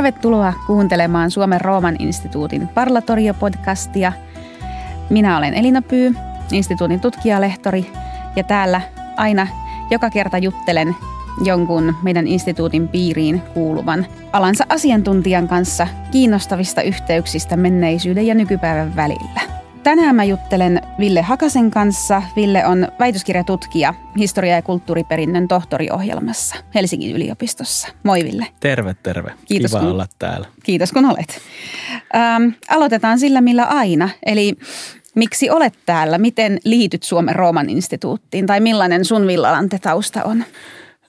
[0.00, 4.12] Tervetuloa kuuntelemaan Suomen Rooman instituutin Parlatorio-podcastia.
[5.10, 6.14] Minä olen Elina Pyy,
[6.52, 7.92] instituutin tutkijalehtori,
[8.36, 8.80] ja täällä
[9.16, 9.46] aina
[9.90, 10.96] joka kerta juttelen
[11.44, 19.59] jonkun meidän instituutin piiriin kuuluvan alansa asiantuntijan kanssa kiinnostavista yhteyksistä menneisyyden ja nykypäivän välillä.
[19.82, 22.22] Tänään mä juttelen Ville Hakasen kanssa.
[22.36, 27.88] Ville on väitöskirjatutkija historia- ja kulttuuriperinnön tohtoriohjelmassa Helsingin yliopistossa.
[28.02, 28.46] Moi Ville.
[28.60, 29.32] Terve, terve.
[29.44, 30.46] Kiitos, Kiva kun, olla täällä.
[30.62, 31.40] Kiitos kun olet.
[32.14, 34.08] Ähm, aloitetaan sillä millä aina.
[34.26, 34.56] Eli
[35.14, 36.18] miksi olet täällä?
[36.18, 38.46] Miten liityt Suomen Rooman instituuttiin?
[38.46, 40.44] Tai millainen sun Villalante tausta on?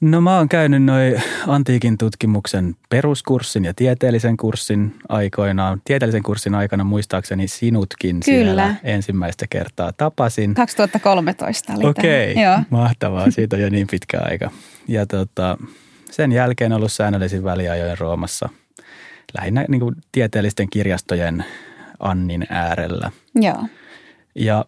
[0.01, 5.81] No mä oon käynyt noin antiikin tutkimuksen peruskurssin ja tieteellisen kurssin aikoinaan.
[5.85, 8.43] Tieteellisen kurssin aikana muistaakseni sinutkin Kyllä.
[8.43, 10.53] siellä ensimmäistä kertaa tapasin.
[10.53, 13.31] 2013 oli Okei, okay, mahtavaa.
[13.31, 14.51] Siitä on jo niin pitkä aika.
[14.87, 15.57] Ja tota,
[16.11, 18.49] sen jälkeen ollut säännöllisin väliajoin Roomassa
[19.37, 21.45] lähinnä niin kuin tieteellisten kirjastojen
[21.99, 23.11] Annin äärellä.
[23.35, 23.65] Joo.
[24.35, 24.65] Ja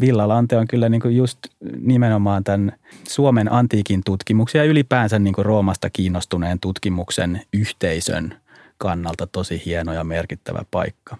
[0.00, 1.38] Villalante on kyllä niin kuin just
[1.80, 2.72] nimenomaan tämän
[3.08, 8.34] Suomen antiikin tutkimuksen ja ylipäänsä niin kuin Roomasta kiinnostuneen tutkimuksen yhteisön
[8.78, 11.16] kannalta tosi hieno ja merkittävä paikka.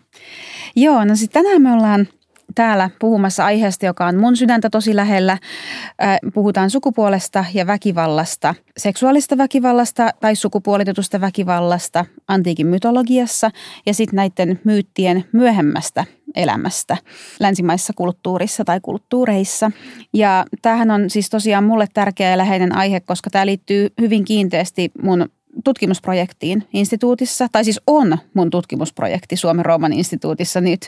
[0.76, 2.08] Joo, no sitten tänään me ollaan
[2.56, 5.38] täällä puhumassa aiheesta, joka on mun sydäntä tosi lähellä.
[6.34, 13.50] Puhutaan sukupuolesta ja väkivallasta, seksuaalista väkivallasta tai sukupuolitetusta väkivallasta antiikin mytologiassa
[13.86, 16.04] ja sitten näiden myyttien myöhemmästä
[16.34, 16.96] elämästä
[17.40, 19.70] länsimaissa kulttuurissa tai kulttuureissa.
[20.14, 24.90] Ja tämähän on siis tosiaan mulle tärkeä ja läheinen aihe, koska tämä liittyy hyvin kiinteästi
[25.02, 25.28] mun
[25.64, 30.86] tutkimusprojektiin instituutissa, tai siis on mun tutkimusprojekti Suomen Rooman instituutissa nyt.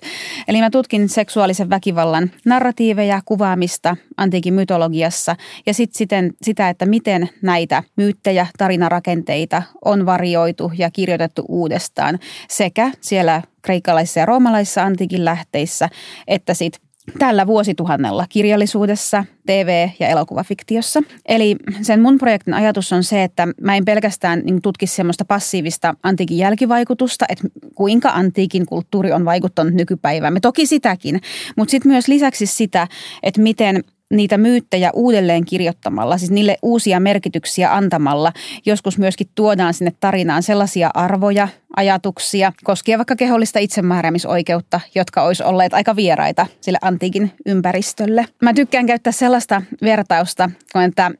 [0.49, 7.83] Eli mä tutkin seksuaalisen väkivallan narratiiveja, kuvaamista antiikin mytologiassa ja sitten sitä, että miten näitä
[7.97, 15.89] myyttejä, tarinarakenteita on varioitu ja kirjoitettu uudestaan sekä siellä kreikkalaisissa ja roomalaisissa antiikin lähteissä,
[16.29, 16.88] että sitten
[17.19, 21.03] tällä vuosituhannella kirjallisuudessa, TV- ja elokuvafiktiossa.
[21.29, 25.95] Eli sen mun projektin ajatus on se, että mä en pelkästään niin tutki semmoista passiivista
[26.03, 30.41] antiikin jälkivaikutusta, että kuinka antiikin kulttuuri on vaikuttanut nykypäiväämme.
[30.41, 31.21] Toki sitäkin,
[31.57, 32.89] mutta sitten myös lisäksi sitä,
[33.23, 38.33] että miten– niitä myyttejä uudelleen kirjoittamalla, siis niille uusia merkityksiä antamalla,
[38.67, 45.75] joskus myöskin tuodaan sinne tarinaan sellaisia arvoja, ajatuksia, koskien vaikka kehollista itsemääräämisoikeutta, jotka olisi olleet
[45.75, 48.27] aika vieraita sille antiikin ympäristölle.
[48.43, 50.51] Mä tykkään käyttää sellaista vertausta,
[50.85, 51.11] että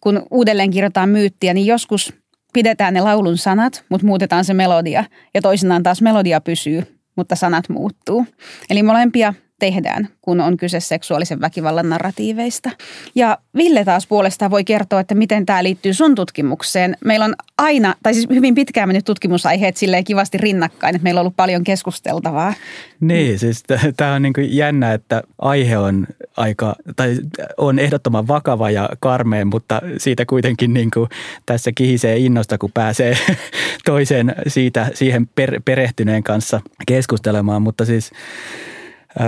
[0.00, 2.12] kun uudelleen kirjoitetaan myyttiä, niin joskus
[2.52, 5.04] pidetään ne laulun sanat, mutta muutetaan se melodia
[5.34, 6.82] ja toisinaan taas melodia pysyy,
[7.16, 8.26] mutta sanat muuttuu.
[8.70, 12.70] Eli molempia tehdään, kun on kyse seksuaalisen väkivallan narratiiveista.
[13.14, 16.96] Ja Ville taas puolestaan voi kertoa, että miten tämä liittyy sun tutkimukseen.
[17.04, 21.22] Meillä on aina, tai siis hyvin pitkään mennyt tutkimusaiheet silleen kivasti rinnakkain, että meillä on
[21.22, 22.54] ollut paljon keskusteltavaa.
[23.00, 23.62] Niin, siis
[23.96, 27.16] tämä on niin kuin jännä, että aihe on aika, tai
[27.56, 31.08] on ehdottoman vakava ja karmea, mutta siitä kuitenkin niin kuin
[31.46, 33.16] tässä kihisee innosta, kun pääsee
[33.84, 38.10] toiseen siitä, siihen per, perehtyneen kanssa keskustelemaan, mutta siis–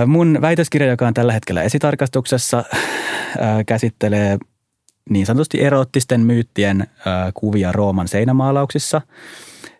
[0.06, 2.64] Mun väitöskirja, joka on tällä hetkellä esitarkastuksessa,
[3.66, 4.38] käsittelee
[5.10, 6.86] niin sanotusti eroottisten myyttien
[7.34, 9.00] kuvia Rooman seinämaalauksissa.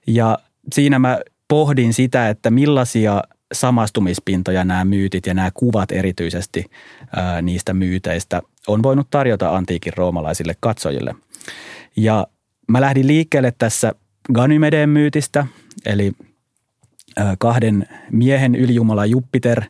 [0.07, 0.39] Ja
[0.73, 3.23] siinä mä pohdin sitä, että millaisia
[3.53, 6.67] samastumispintoja nämä myytit ja nämä kuvat erityisesti
[7.43, 11.15] niistä myyteistä on voinut tarjota antiikin roomalaisille katsojille.
[11.97, 12.27] Ja
[12.69, 13.93] mä lähdin liikkeelle tässä
[14.33, 15.47] Ganymedeen myytistä,
[15.87, 16.13] eli
[17.39, 19.63] kahden miehen ylijumala Jupiter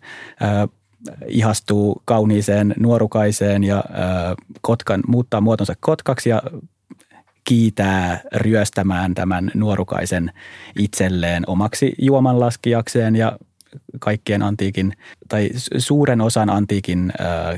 [1.28, 3.84] ihastuu kauniiseen nuorukaiseen ja
[4.60, 6.42] kotkan, muuttaa muotonsa kotkaksi ja
[7.44, 10.32] kiitää ryöstämään tämän nuorukaisen
[10.78, 13.38] itselleen omaksi juomanlaskijakseen ja
[14.00, 14.92] kaikkien antiikin
[15.28, 17.12] tai suuren osan antiikin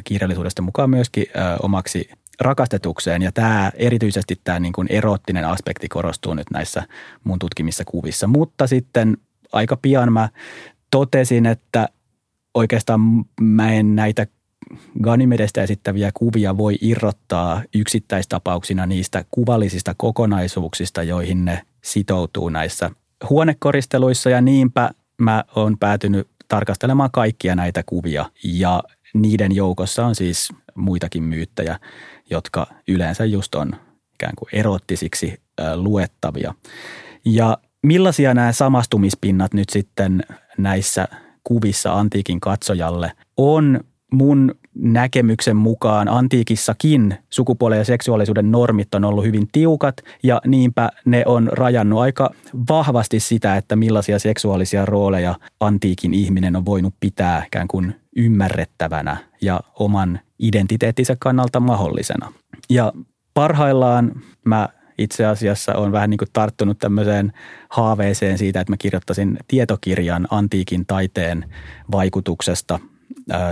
[0.04, 1.26] kirjallisuudesta mukaan myöskin
[1.62, 3.22] omaksi rakastetukseen.
[3.22, 6.82] Ja tämä erityisesti tämä niin kuin erottinen aspekti korostuu nyt näissä
[7.24, 8.26] mun tutkimissa kuvissa.
[8.26, 9.16] Mutta sitten
[9.52, 10.28] aika pian mä
[10.90, 11.88] totesin, että
[12.54, 13.00] oikeastaan
[13.40, 14.26] mä en näitä
[15.02, 22.90] Ganymedestä esittäviä kuvia voi irrottaa yksittäistapauksina niistä kuvallisista kokonaisuuksista, joihin ne sitoutuu näissä
[23.30, 28.82] huonekoristeluissa ja niinpä mä oon päätynyt tarkastelemaan kaikkia näitä kuvia ja
[29.14, 31.78] niiden joukossa on siis muitakin myyttejä,
[32.30, 33.72] jotka yleensä just on
[34.14, 35.40] ikään kuin erottisiksi
[35.74, 36.54] luettavia.
[37.24, 40.22] Ja millaisia nämä samastumispinnat nyt sitten
[40.58, 41.08] näissä
[41.44, 43.80] kuvissa antiikin katsojalle on?
[44.12, 51.22] Mun näkemyksen mukaan antiikissakin sukupuolen ja seksuaalisuuden normit on ollut hyvin tiukat ja niinpä ne
[51.26, 52.30] on rajannut aika
[52.68, 59.60] vahvasti sitä, että millaisia seksuaalisia rooleja antiikin ihminen on voinut pitää ikään kuin ymmärrettävänä ja
[59.78, 62.32] oman identiteettinsä kannalta mahdollisena.
[62.70, 62.92] Ja
[63.34, 64.12] parhaillaan
[64.44, 67.32] mä itse asiassa on vähän niin kuin tarttunut tämmöiseen
[67.68, 71.44] haaveeseen siitä, että mä kirjoittaisin tietokirjan antiikin taiteen
[71.92, 72.78] vaikutuksesta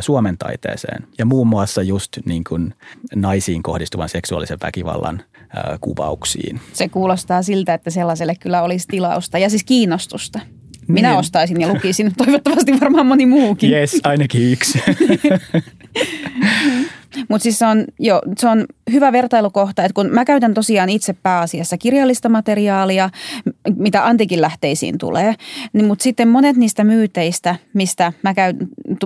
[0.00, 2.75] Suomen taiteeseen ja muun muassa just niin kuin
[3.14, 5.22] naisiin kohdistuvan seksuaalisen väkivallan
[5.81, 6.60] kuvauksiin.
[6.72, 10.40] Se kuulostaa siltä, että sellaiselle kyllä olisi tilausta ja siis kiinnostusta.
[10.88, 11.19] Minä niin.
[11.19, 13.72] ostaisin ja lukisin, toivottavasti varmaan moni muukin.
[13.72, 14.82] Yes, ainakin yksi.
[17.29, 21.12] Mutta siis se on, jo, se on hyvä vertailukohta, että kun mä käytän tosiaan itse
[21.23, 23.11] pääasiassa kirjallista materiaalia,
[23.77, 25.35] mitä antikin lähteisiin tulee,
[25.73, 28.57] niin mutta sitten monet niistä myyteistä, mistä mä käyn,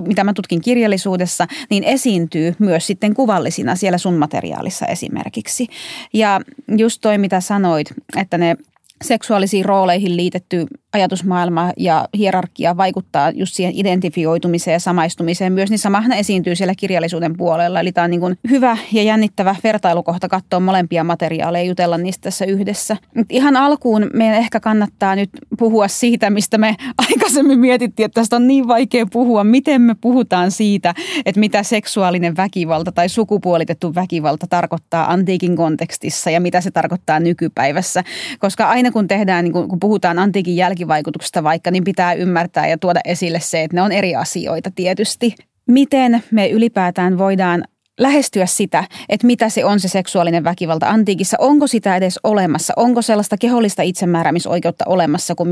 [0.07, 5.67] mitä mä tutkin kirjallisuudessa, niin esiintyy myös sitten kuvallisina siellä sun materiaalissa esimerkiksi.
[6.13, 6.41] Ja
[6.77, 8.55] just toi, mitä sanoit, että ne
[9.03, 16.11] seksuaalisiin rooleihin liitetty ajatusmaailma ja hierarkia vaikuttaa just siihen identifioitumiseen ja samaistumiseen myös, niin samahan
[16.11, 17.79] esiintyy siellä kirjallisuuden puolella.
[17.79, 22.21] Eli tämä on niin kuin hyvä ja jännittävä vertailukohta katsoa molempia materiaaleja ja jutella niistä
[22.21, 22.97] tässä yhdessä.
[23.15, 26.75] Mut ihan alkuun meidän ehkä kannattaa nyt puhua siitä, mistä me
[27.09, 29.43] aikaisemmin mietittiin, että tästä on niin vaikea puhua.
[29.43, 30.93] Miten me puhutaan siitä,
[31.25, 38.03] että mitä seksuaalinen väkivalta tai sukupuolitettu väkivalta tarkoittaa antiikin kontekstissa ja mitä se tarkoittaa nykypäivässä.
[38.39, 42.77] Koska aina kun tehdään, niin kun puhutaan antiikin jälki jälkivaikutuksista vaikka, niin pitää ymmärtää ja
[42.77, 45.35] tuoda esille se, että ne on eri asioita tietysti.
[45.67, 47.63] Miten me ylipäätään voidaan
[47.99, 51.37] lähestyä sitä, että mitä se on se seksuaalinen väkivalta antiikissa.
[51.39, 52.73] Onko sitä edes olemassa?
[52.75, 55.49] Onko sellaista kehollista itsemääräämisoikeutta olemassa, kuin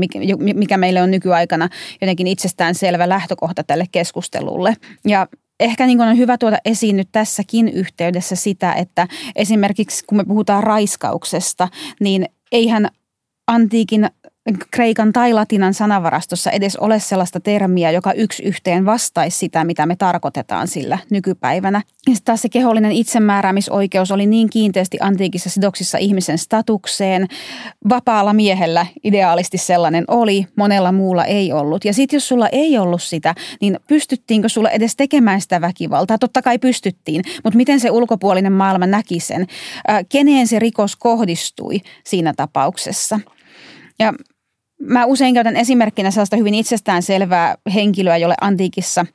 [0.54, 1.68] mikä meille on nykyaikana
[2.00, 4.76] jotenkin itsestään selvä lähtökohta tälle keskustelulle?
[5.04, 5.26] Ja
[5.60, 10.64] ehkä niin on hyvä tuoda esiin nyt tässäkin yhteydessä sitä, että esimerkiksi kun me puhutaan
[10.64, 11.68] raiskauksesta,
[12.00, 12.88] niin eihän
[13.46, 14.06] antiikin
[14.70, 19.96] kreikan tai latinan sanavarastossa edes ole sellaista termiä, joka yksi yhteen vastaisi sitä, mitä me
[19.96, 21.82] tarkoitetaan sillä nykypäivänä.
[22.08, 27.26] Ja taas se kehollinen itsemääräämisoikeus oli niin kiinteästi antiikissa sidoksissa ihmisen statukseen.
[27.88, 31.84] Vapaalla miehellä ideaalisti sellainen oli, monella muulla ei ollut.
[31.84, 36.18] Ja sitten jos sulla ei ollut sitä, niin pystyttiinkö sulle edes tekemään sitä väkivaltaa?
[36.18, 39.46] Totta kai pystyttiin, mutta miten se ulkopuolinen maailma näki sen?
[40.08, 43.20] Keneen se rikos kohdistui siinä tapauksessa?
[43.98, 44.12] Ja
[44.80, 49.06] Mä usein käytän esimerkkinä sellaista hyvin itsestään selvää henkilöä, jolle antiikissa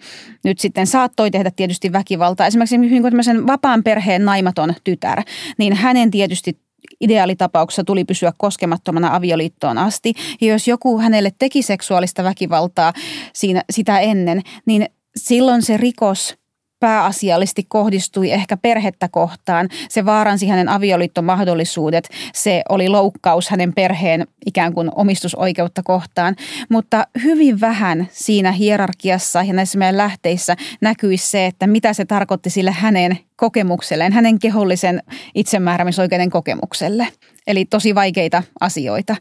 [0.43, 2.47] nyt sitten saattoi tehdä tietysti väkivaltaa.
[2.47, 5.23] Esimerkiksi niin tämmöisen vapaan perheen naimaton tytär,
[5.57, 6.59] niin hänen tietysti
[7.01, 10.13] ideaalitapauksessa tuli pysyä koskemattomana avioliittoon asti.
[10.41, 12.93] Ja jos joku hänelle teki seksuaalista väkivaltaa
[13.33, 14.85] siinä, sitä ennen, niin
[15.15, 16.38] silloin se rikos
[16.79, 19.69] pääasiallisesti kohdistui ehkä perhettä kohtaan.
[19.89, 22.09] Se vaaransi hänen avioliittomahdollisuudet.
[22.33, 26.35] Se oli loukkaus hänen perheen ikään kuin omistusoikeutta kohtaan.
[26.69, 32.49] Mutta hyvin vähän siinä hierarkiassa ja näissä meidän lähteissä näkyisi se, että mitä se tarkoitti
[32.49, 35.03] sille hänen kokemukselleen, hänen kehollisen
[35.35, 37.07] itsemääräämisoikeuden kokemukselle.
[37.47, 39.15] Eli tosi vaikeita asioita.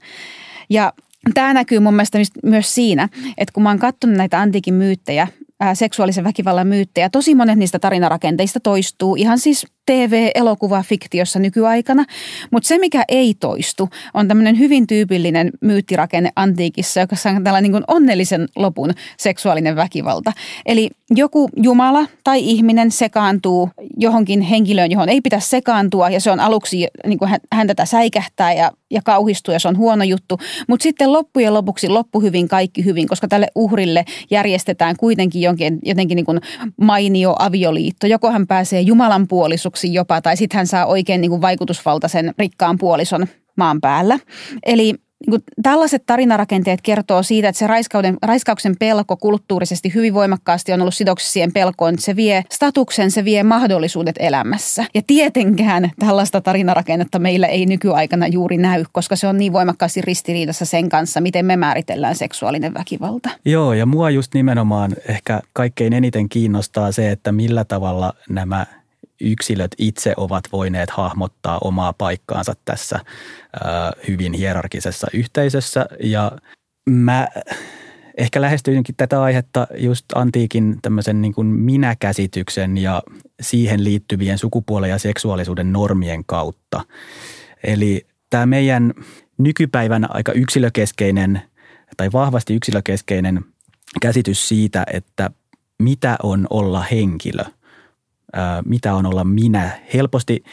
[0.70, 0.92] Ja
[1.34, 3.08] Tämä näkyy mun mielestä myös siinä,
[3.38, 5.28] että kun mä oon katsonut näitä antiikin myyttejä,
[5.74, 7.10] seksuaalisen väkivallan myyttejä.
[7.10, 12.04] Tosi monet niistä tarinarakenteista toistuu ihan siis TV-elokuva fiktiossa nykyaikana,
[12.50, 17.84] mutta se mikä ei toistu on tämmöinen hyvin tyypillinen myyttirakenne antiikissa, joka saa tällainen niin
[17.88, 20.32] onnellisen lopun seksuaalinen väkivalta.
[20.66, 26.40] Eli joku jumala tai ihminen sekaantuu johonkin henkilöön, johon ei pitäisi sekaantua ja se on
[26.40, 30.82] aluksi, niin kuin hän tätä säikähtää ja, ja kauhistuu ja se on huono juttu, mutta
[30.82, 36.26] sitten loppujen lopuksi loppu hyvin, kaikki hyvin, koska tälle uhrille järjestetään kuitenkin jonkin, jotenkin niin
[36.26, 36.40] kuin
[36.80, 38.06] mainio avioliitto.
[38.06, 42.78] Joko hän pääsee Jumalan puolisuksi jopa, tai sitten hän saa oikein niin kuin vaikutusvaltaisen rikkaan
[42.78, 44.18] puolison maan päällä.
[44.66, 44.94] Eli
[45.26, 50.94] niin tällaiset tarinarakenteet kertoo siitä, että se raiskauden, raiskauksen pelko kulttuurisesti hyvin voimakkaasti on ollut
[50.94, 54.84] sidoksissa siihen pelkoon, että se vie statuksen, se vie mahdollisuudet elämässä.
[54.94, 60.64] Ja tietenkään tällaista tarinarakennetta meillä ei nykyaikana juuri näy, koska se on niin voimakkaasti ristiriidassa
[60.64, 63.30] sen kanssa, miten me määritellään seksuaalinen väkivalta.
[63.44, 68.66] Joo, ja mua just nimenomaan ehkä kaikkein eniten kiinnostaa se, että millä tavalla nämä
[69.20, 73.00] yksilöt itse ovat voineet hahmottaa omaa paikkaansa tässä
[74.08, 75.86] hyvin hierarkisessa yhteisössä.
[76.02, 76.32] Ja
[76.90, 77.28] mä
[78.16, 83.02] ehkä lähestyinkin tätä aihetta just antiikin tämmöisen niin kuin minäkäsityksen ja
[83.40, 86.84] siihen liittyvien sukupuolen ja seksuaalisuuden normien kautta.
[87.64, 88.94] Eli tämä meidän
[89.38, 91.42] nykypäivän aika yksilökeskeinen
[91.96, 93.44] tai vahvasti yksilökeskeinen
[94.00, 95.30] käsitys siitä, että
[95.78, 97.44] mitä on olla henkilö–
[98.64, 100.44] mitä on olla minä, helposti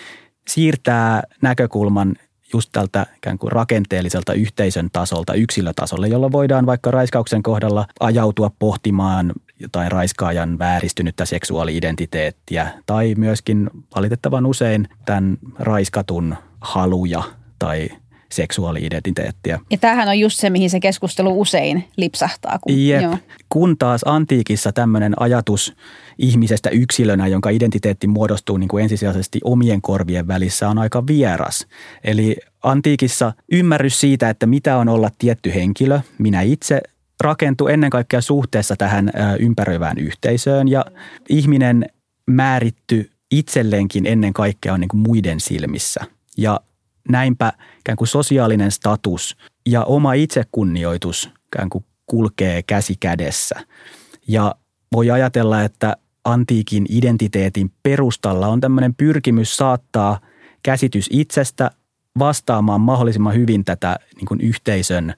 [0.48, 2.16] siirtää näkökulman
[2.54, 9.34] just tältä ikään kuin rakenteelliselta yhteisön tasolta yksilötasolle, jolla voidaan vaikka raiskauksen kohdalla ajautua pohtimaan
[9.60, 17.24] jotain raiskaajan vääristynyttä seksuaali-identiteettiä tai myöskin valitettavan usein tämän raiskatun haluja
[17.60, 17.90] tai
[18.32, 19.60] seksuaali-identiteettiä.
[19.72, 22.60] Ja tämähän on just se, mihin se keskustelu usein lipsahtaa.
[22.60, 23.02] Kun, Jep.
[23.02, 23.18] Joo.
[23.50, 25.76] kun taas antiikissa tämmöinen ajatus
[26.18, 31.68] ihmisestä yksilönä, jonka identiteetti muodostuu niin kuin ensisijaisesti omien korvien välissä, on aika vieras.
[32.04, 36.82] Eli antiikissa ymmärrys siitä, että mitä on olla tietty henkilö, minä itse,
[37.20, 40.86] rakentuu ennen kaikkea suhteessa tähän ympäröivään yhteisöön ja
[41.30, 41.86] ihminen
[42.28, 46.02] määritty itselleenkin ennen kaikkea niin kuin muiden silmissä.
[46.38, 46.60] Ja
[47.10, 53.56] näinpä ikään kuin sosiaalinen status ja oma itsekunnioitus ikään kuin kulkee käsi kädessä.
[54.28, 54.56] Ja
[54.94, 60.20] voi ajatella, että antiikin identiteetin perustalla on tämmöinen pyrkimys saattaa
[60.64, 61.72] käsitys itsestä
[62.20, 65.14] vastaamaan mahdollisimman hyvin tätä niin kuin yhteisön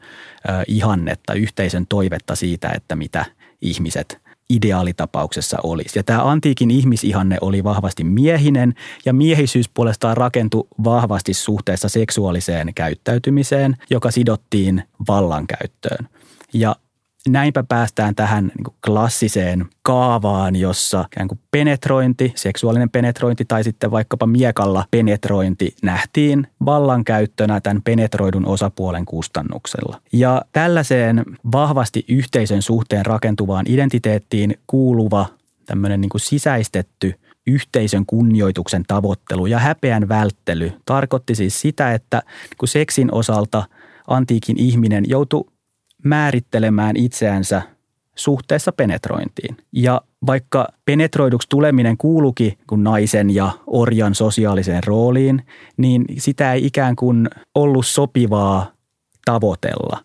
[0.68, 3.26] ihannetta, yhteisön toivetta siitä, että mitä
[3.62, 6.00] ihmiset ideaalitapauksessa olisi.
[6.00, 8.74] Ja tämä antiikin ihmisihanne oli vahvasti miehinen
[9.06, 16.08] ja miehisyys puolestaan rakentui vahvasti suhteessa seksuaaliseen käyttäytymiseen, joka sidottiin vallankäyttöön.
[16.54, 16.76] Ja
[17.28, 24.86] näinpä päästään tähän niin klassiseen kaavaan, jossa kuin penetrointi, seksuaalinen penetrointi tai sitten vaikkapa miekalla
[24.92, 30.02] penetrointi nähtiin vallankäyttönä tämän penetroidun osapuolen kustannuksella.
[30.14, 35.26] Ja tällaiseen vahvasti yhteisön suhteen rakentuvaan identiteettiin kuuluva
[35.66, 37.14] tämmöinen niin sisäistetty
[37.48, 42.22] yhteisön kunnioituksen tavoittelu ja häpeän välttely tarkoitti siis sitä, että
[42.58, 43.64] kun seksin osalta
[44.08, 45.46] antiikin ihminen joutui
[46.04, 47.62] määrittelemään itseänsä
[48.16, 49.58] suhteessa penetrointiin.
[49.72, 55.46] Ja vaikka penetroiduksi tuleminen kuuluki kun naisen ja orjan sosiaaliseen rooliin,
[55.78, 58.72] niin sitä ei ikään kuin ollut sopivaa
[59.26, 60.04] tavoitella,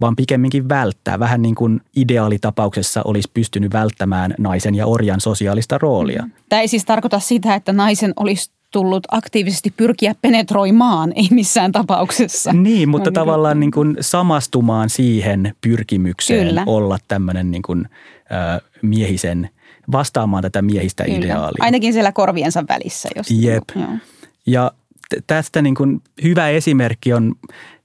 [0.00, 1.18] vaan pikemminkin välttää.
[1.18, 6.28] Vähän niin kuin ideaalitapauksessa olisi pystynyt välttämään naisen ja orjan sosiaalista roolia.
[6.48, 12.52] Tämä ei siis tarkoita sitä, että naisen olisi tullut aktiivisesti pyrkiä penetroimaan, ei missään tapauksessa.
[12.52, 16.62] Niin, mutta no, tavallaan niin kuin samastumaan siihen pyrkimykseen Kyllä.
[16.66, 17.88] olla tämmöinen niin kuin,
[18.32, 19.50] äh, miehisen,
[19.92, 21.18] vastaamaan tätä miehistä Kyllä.
[21.18, 21.64] ideaalia.
[21.64, 23.08] Ainakin siellä korviensa välissä.
[23.16, 23.64] Jos Jep.
[23.74, 23.88] Joo.
[24.46, 24.72] Ja
[25.08, 27.34] t- tästä niin kuin hyvä esimerkki on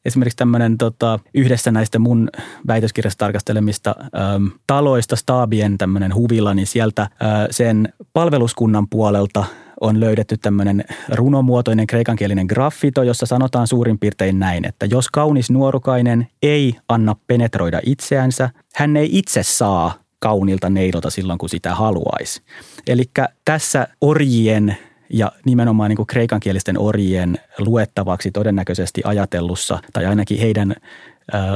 [0.05, 2.29] esimerkiksi tämmöinen tota, yhdessä näistä mun
[2.67, 3.95] väitöskirjassa tarkastelemista
[4.35, 7.07] äm, taloista, staabien tämmöinen huvila, niin sieltä ä,
[7.51, 9.45] sen palveluskunnan puolelta–
[9.83, 16.27] on löydetty tämmöinen runomuotoinen kreikankielinen graffito, jossa sanotaan suurin piirtein näin, että jos kaunis nuorukainen
[16.43, 22.41] ei anna penetroida itseänsä, hän ei itse saa kaunilta neidolta silloin, kun sitä haluaisi.
[22.87, 23.03] Eli
[23.45, 24.77] tässä orjien
[25.09, 30.75] ja nimenomaan niin kreikankielisten orjien luettavaksi todennäköisesti ajatellussa tai ainakin heidän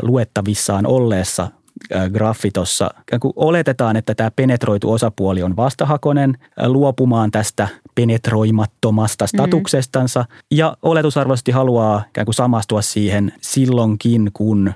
[0.01, 1.48] luettavissaan olleessa
[2.13, 2.89] graffitossa
[3.36, 7.67] oletetaan, että tämä penetroitu osapuoli on vastahakonen luopumaan tästä
[7.98, 9.27] penetroimattomasta mm.
[9.27, 10.36] statuksestansa mm.
[10.51, 14.74] ja oletusarvoisesti haluaa ikään kuin samastua siihen silloinkin, kun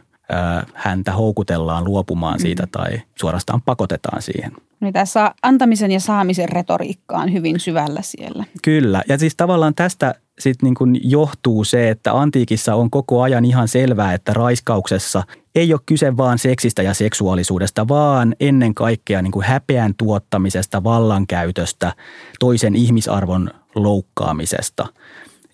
[0.73, 2.41] häntä houkutellaan luopumaan mm.
[2.41, 4.51] siitä tai suorastaan pakotetaan siihen.
[4.79, 8.43] Niin tässä antamisen ja saamisen retoriikka on hyvin syvällä siellä.
[8.63, 13.45] Kyllä, ja siis tavallaan tästä sitten niin kuin johtuu se, että antiikissa on koko ajan
[13.45, 15.23] ihan selvää, että raiskauksessa
[15.55, 21.93] ei ole kyse vaan seksistä ja seksuaalisuudesta, vaan ennen kaikkea niin kuin häpeän tuottamisesta, vallankäytöstä,
[22.39, 24.87] toisen ihmisarvon loukkaamisesta.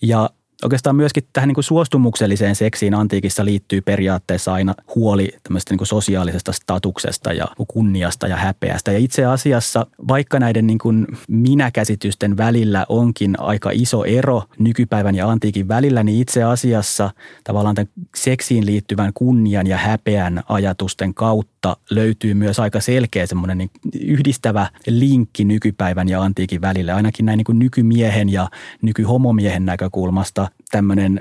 [0.02, 0.30] Ja
[0.64, 5.88] oikeastaan myöskin tähän niin kuin suostumukselliseen seksiin antiikissa liittyy periaatteessa aina huoli tämmöistä niin kuin
[5.88, 8.92] sosiaalisesta statuksesta ja kunniasta ja häpeästä.
[8.92, 15.30] Ja itse asiassa vaikka näiden niin kuin minäkäsitysten välillä onkin aika iso ero nykypäivän ja
[15.30, 17.10] antiikin välillä, niin itse asiassa
[17.44, 23.72] tavallaan tämän seksiin liittyvän kunnian ja häpeän ajatusten kautta löytyy myös aika selkeä semmoinen niin
[24.02, 28.50] yhdistävä linkki nykypäivän ja antiikin välillä, ainakin näin niin kuin nykymiehen ja
[28.82, 31.20] nykyhomomiehen näkökulmasta tämmöinen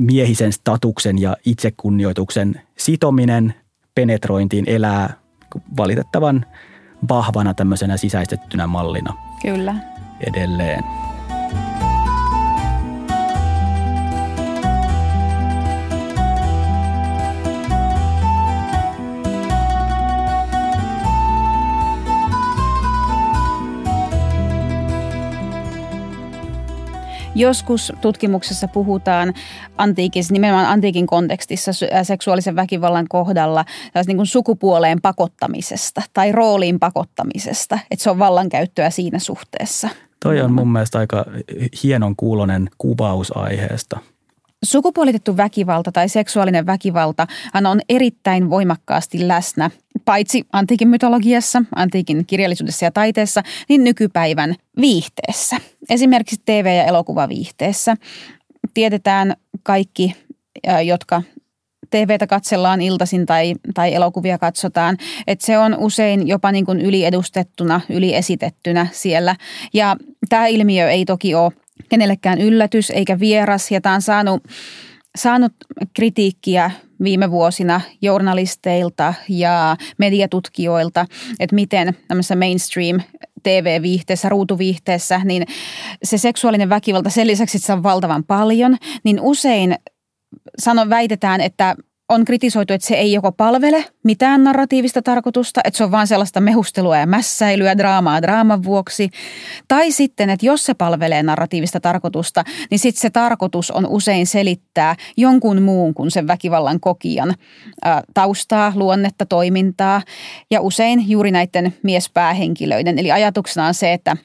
[0.00, 3.54] miehisen statuksen ja itsekunnioituksen sitominen
[3.94, 5.14] penetrointiin elää
[5.76, 6.46] valitettavan
[7.08, 9.14] vahvana tämmöisenä sisäistettynä mallina.
[9.42, 9.74] Kyllä.
[10.20, 10.84] Edelleen.
[27.34, 29.34] Joskus tutkimuksessa puhutaan
[29.78, 31.72] antiikin, nimenomaan antiikin kontekstissa
[32.02, 33.64] seksuaalisen väkivallan kohdalla
[34.06, 39.88] niin kuin sukupuoleen pakottamisesta tai rooliin pakottamisesta, että se on vallankäyttöä siinä suhteessa.
[40.22, 41.24] Toi on mun mielestä aika
[41.82, 43.98] hienon kuulonen kuvaus aiheesta.
[44.64, 47.26] Sukupuolitettu väkivalta tai seksuaalinen väkivalta
[47.70, 49.70] on erittäin voimakkaasti läsnä
[50.04, 55.56] paitsi antiikin mytologiassa, antiikin kirjallisuudessa ja taiteessa, niin nykypäivän viihteessä.
[55.90, 57.96] Esimerkiksi TV- ja elokuvaviihteessä.
[58.74, 60.16] Tiedetään kaikki,
[60.84, 61.22] jotka
[61.90, 67.80] TVtä katsellaan iltaisin tai, tai elokuvia katsotaan, että se on usein jopa niin kuin yliedustettuna,
[67.90, 69.36] yliesitettynä siellä.
[69.72, 69.96] Ja
[70.28, 71.52] tämä ilmiö ei toki ole
[71.88, 73.70] kenellekään yllätys eikä vieras.
[73.70, 74.42] Ja tämä on saanut,
[75.18, 75.52] saanut
[75.96, 76.70] kritiikkiä
[77.02, 81.06] viime vuosina journalisteilta ja mediatutkijoilta,
[81.40, 83.00] että miten tämmöisessä mainstream
[83.42, 85.46] TV-viihteessä, ruutuviihteessä, niin
[86.02, 89.74] se seksuaalinen väkivalta sen lisäksi, että se on valtavan paljon, niin usein
[90.58, 91.76] sanon, väitetään, että
[92.08, 96.40] on kritisoitu, että se ei joko palvele mitään narratiivista tarkoitusta, että se on vain sellaista
[96.40, 99.10] mehustelua ja mässäilyä, draamaa draaman vuoksi.
[99.68, 104.96] Tai sitten, että jos se palvelee narratiivista tarkoitusta, niin sitten se tarkoitus on usein selittää
[105.16, 107.34] jonkun muun kuin sen väkivallan kokijan
[108.14, 110.02] taustaa, luonnetta, toimintaa
[110.50, 112.98] ja usein juuri näiden miespäähenkilöiden.
[112.98, 114.16] Eli ajatuksena on se, että,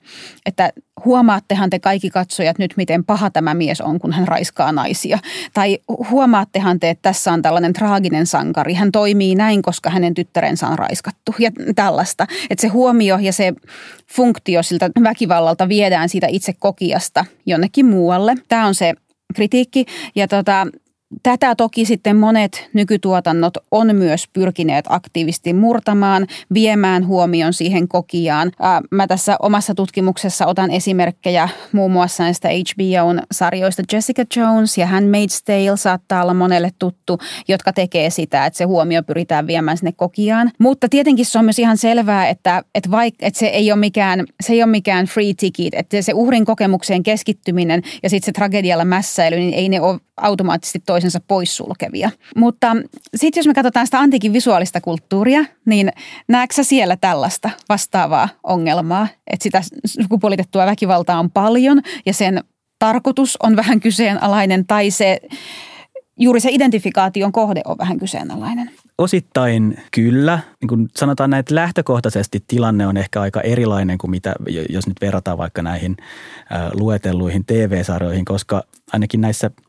[0.46, 0.72] että
[1.06, 5.20] huomaattehan te kaikki katsojat nyt, miten paha tämä mies on, kun hän raiskaa naisia.
[5.54, 8.74] Tai huomaattehan te, että tässä on tällainen traaginen sankari.
[8.74, 12.28] Hän toimii näin, koska hänen tyttärensä on raiskattu ja tällaista.
[12.50, 13.54] Että se huomio ja se
[14.16, 18.36] funktio siltä väkivallalta viedään siitä itse kokiasta jonnekin muualle.
[18.48, 18.94] Tämä on se
[19.36, 19.86] kritiikki.
[20.16, 20.68] Ja tota,
[21.24, 28.52] Tätä toki sitten monet nykytuotannot on myös pyrkineet aktiivisesti murtamaan, viemään huomion siihen kokijaan.
[28.92, 35.42] Mä tässä omassa tutkimuksessa otan esimerkkejä muun muassa näistä HBOn sarjoista Jessica Jones ja Handmaid's
[35.46, 40.52] Tale saattaa olla monelle tuttu, jotka tekee sitä, että se huomio pyritään viemään sinne kokijaan.
[40.60, 44.26] Mutta tietenkin se on myös ihan selvää, että, että, vaik, että se, ei ole mikään,
[44.42, 48.86] se ei ole mikään free ticket, että se uhrin kokemukseen keskittyminen ja sitten se tragedialla
[48.86, 52.12] mässäily, niin ei ne ole automaattisesti toisensa poissulkevia.
[52.36, 52.76] Mutta
[53.16, 55.92] sitten jos me katsotaan sitä antiikin visuaalista kulttuuria, niin
[56.28, 62.44] näetkö siellä tällaista vastaavaa ongelmaa, että sitä sukupuolitettua väkivaltaa on paljon ja sen
[62.80, 65.20] tarkoitus on vähän kyseenalainen tai se
[66.18, 68.72] juuri se identifikaation kohde on vähän kyseenalainen?
[68.98, 70.40] Osittain kyllä.
[70.62, 74.36] Niin kuin sanotaan näin, että lähtökohtaisesti tilanne on ehkä aika erilainen kuin mitä,
[74.70, 75.98] jos nyt verrataan vaikka näihin
[76.74, 79.52] luetelluihin TV-sarjoihin, koska ainakin näissä–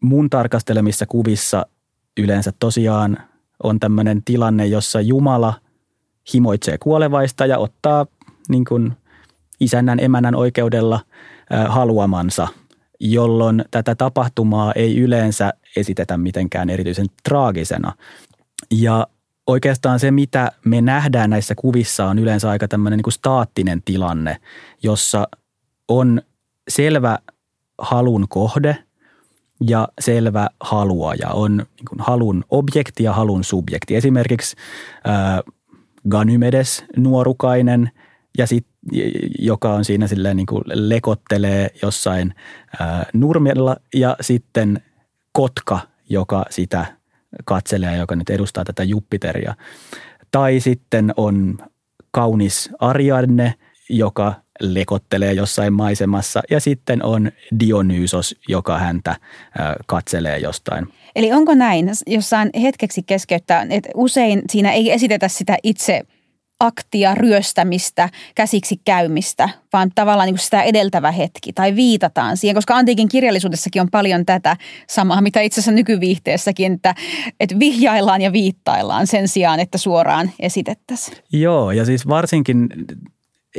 [0.00, 1.66] mun tarkastelemissa kuvissa
[2.16, 3.16] yleensä tosiaan
[3.62, 5.54] on tämmöinen tilanne, jossa Jumala
[6.34, 8.06] himoitsee kuolevaista ja ottaa
[8.48, 8.92] niin kuin
[9.60, 11.00] isännän emännän oikeudella
[11.68, 12.48] haluamansa,
[13.00, 17.92] jolloin tätä tapahtumaa ei yleensä esitetä mitenkään erityisen traagisena.
[18.70, 19.06] Ja
[19.46, 24.36] oikeastaan se, mitä me nähdään näissä kuvissa, on yleensä aika tämmöinen niin kuin staattinen tilanne,
[24.82, 25.28] jossa
[25.88, 26.22] on
[26.68, 27.18] selvä
[27.78, 28.78] halun kohde–
[29.60, 31.28] ja selvä haluaja.
[31.32, 33.96] On niin kuin halun objekti ja halun subjekti.
[33.96, 34.56] Esimerkiksi
[35.08, 35.54] äh,
[36.08, 37.90] Ganymedes, nuorukainen,
[38.38, 38.66] ja sit,
[39.38, 42.34] joka on siinä silleen niin kuin lekottelee jossain
[42.80, 44.82] äh, nurmella, ja sitten
[45.32, 46.86] kotka, joka sitä
[47.44, 49.54] katselee, joka nyt edustaa tätä Jupiteria.
[50.30, 51.58] Tai sitten on
[52.10, 53.54] kaunis Ariadne,
[53.90, 59.16] joka lekottelee jossain maisemassa ja sitten on Dionysos, joka häntä
[59.86, 60.86] katselee jostain.
[61.16, 66.02] Eli onko näin, jossain hetkeksi keskeyttää, että usein siinä ei esitetä sitä itse
[66.60, 72.76] aktia, ryöstämistä, käsiksi käymistä, vaan tavallaan niin kuin sitä edeltävä hetki tai viitataan siihen, koska
[72.76, 74.56] antiikin kirjallisuudessakin on paljon tätä
[74.88, 76.94] samaa, mitä itse asiassa nykyviihteessäkin, että,
[77.40, 81.16] että vihjaillaan ja viittaillaan sen sijaan, että suoraan esitettäisiin.
[81.32, 82.68] Joo, ja siis varsinkin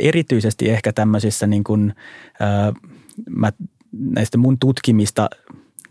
[0.01, 1.93] erityisesti ehkä tämmöisissä niin kuin,
[2.39, 2.73] ää,
[3.29, 3.51] mä,
[3.91, 5.29] näistä mun tutkimista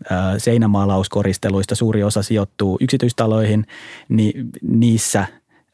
[0.09, 3.65] ää, seinämaalauskoristeluista suuri osa sijoittuu yksityistaloihin,
[4.09, 5.25] niin niissä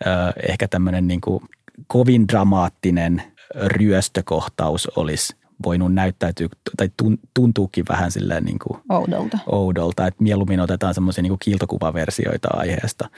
[0.06, 1.43] ää, ehkä tämmöinen niin kuin
[1.88, 3.21] kovin dramaattinen
[3.56, 6.89] ryöstökohtaus olisi voinut näyttäytyä tai
[7.34, 9.38] tuntuukin vähän silleen niin kuin oudolta.
[9.45, 13.10] oudolta, että mieluummin otetaan semmoisia niin kiiltokuvaversioita aiheesta.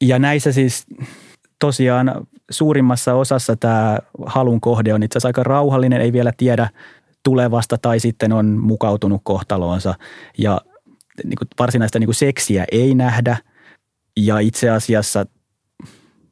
[0.00, 0.86] Ja näissä siis
[1.60, 6.68] tosiaan suurimmassa osassa tämä halun kohde on itse asiassa aika rauhallinen, ei vielä tiedä
[7.22, 9.94] tulevasta tai sitten on mukautunut kohtaloonsa
[10.38, 10.60] ja
[11.24, 13.36] niin kuin varsinaista niin kuin seksiä ei nähdä
[14.16, 15.26] ja itse asiassa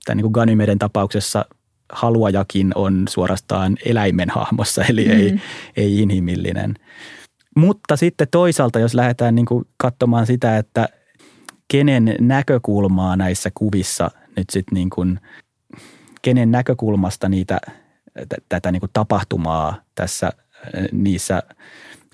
[0.04, 1.44] tämän niin kuin Ganymeden tapauksessa
[1.92, 5.10] haluajakin on suorastaan eläimen hahmossa, eli mm.
[5.10, 5.40] ei,
[5.76, 6.74] ei inhimillinen.
[7.56, 10.88] Mutta sitten toisaalta, jos lähdetään niin kuin katsomaan sitä, että
[11.68, 15.20] kenen näkökulmaa näissä kuvissa nyt sitten niin kuin,
[16.22, 17.60] kenen näkökulmasta niitä,
[18.28, 20.32] t- tätä niin kuin tapahtumaa tässä
[20.92, 21.42] niissä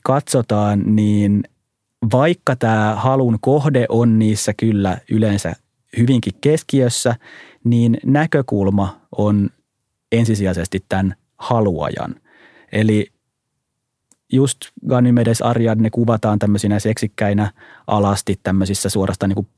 [0.03, 1.43] katsotaan, niin
[2.13, 5.53] vaikka tämä halun kohde on niissä kyllä yleensä
[5.97, 7.17] hyvinkin keskiössä,
[7.65, 9.51] niin näkökulma on
[10.13, 12.15] ensisijaisesti tämän haluajan.
[12.73, 13.07] Eli
[14.33, 14.59] just
[14.89, 17.53] Ganymedes Ariadne kuvataan tämmöisinä seksikkäinä
[17.87, 19.49] alasti tämmöisissä suorastaan niin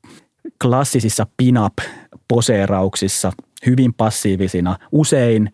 [0.63, 3.33] klassisissa pin-up-poseerauksissa,
[3.67, 5.53] hyvin passiivisina, usein,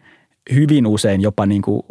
[0.54, 1.82] hyvin usein jopa niin kuin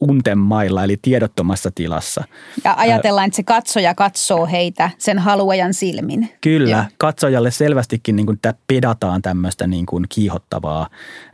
[0.00, 2.24] untemailla eli tiedottomassa tilassa.
[2.64, 6.30] Ja ajatellaan, että se katsoja katsoo heitä sen haluajan silmin.
[6.40, 6.84] Kyllä, Joo.
[6.98, 10.88] katsojalle selvästikin niin kuin pedataan tämmöistä niin kuin kiihottavaa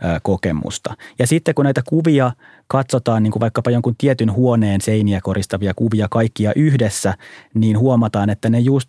[0.05, 0.94] ö, kokemusta.
[1.18, 2.33] Ja sitten kun näitä kuvia
[2.66, 7.14] katsotaan niin kuin vaikkapa jonkun tietyn huoneen seiniä koristavia kuvia kaikkia yhdessä,
[7.55, 8.88] niin huomataan, että ne just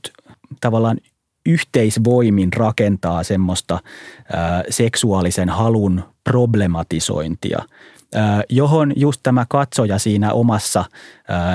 [0.62, 0.98] tavallaan
[1.46, 4.38] yhteisvoimin rakentaa semmoista ö,
[4.70, 7.60] seksuaalisen halun problematisointia–
[8.50, 10.86] johon just tämä katsoja siinä omassa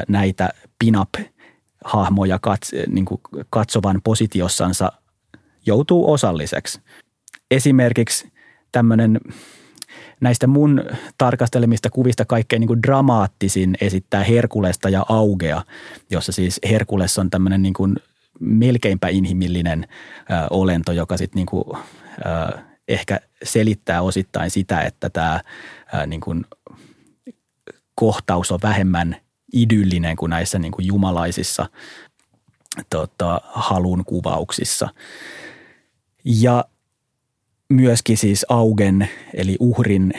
[0.09, 2.39] näitä pin-up-hahmoja
[2.87, 3.21] niin kuin
[3.51, 4.93] katsovan positiossansa
[5.67, 6.81] joutuu osalliseksi.
[7.51, 8.33] Esimerkiksi
[8.73, 9.21] tämmöinen
[10.21, 10.85] näistä mun
[11.19, 15.63] tarkastelemista kuvista kaikkein niin kuin dramaattisin esittää Herkulesta ja Augea,
[16.11, 17.97] jossa siis Herkules on tämmöinen niin kuin
[18.41, 19.87] melkeinpä inhimillinen
[20.21, 25.41] ö, olento, joka sitten niin kuin, ö, ehkä selittää osittain sitä, että tämä
[25.93, 26.45] ää, niin kuin
[27.95, 29.17] kohtaus on vähemmän
[29.53, 31.67] idyllinen kuin näissä niin kuin jumalaisissa
[32.91, 34.89] tota, halun kuvauksissa.
[36.25, 36.65] Ja
[37.69, 40.13] myöskin siis Augen eli uhrin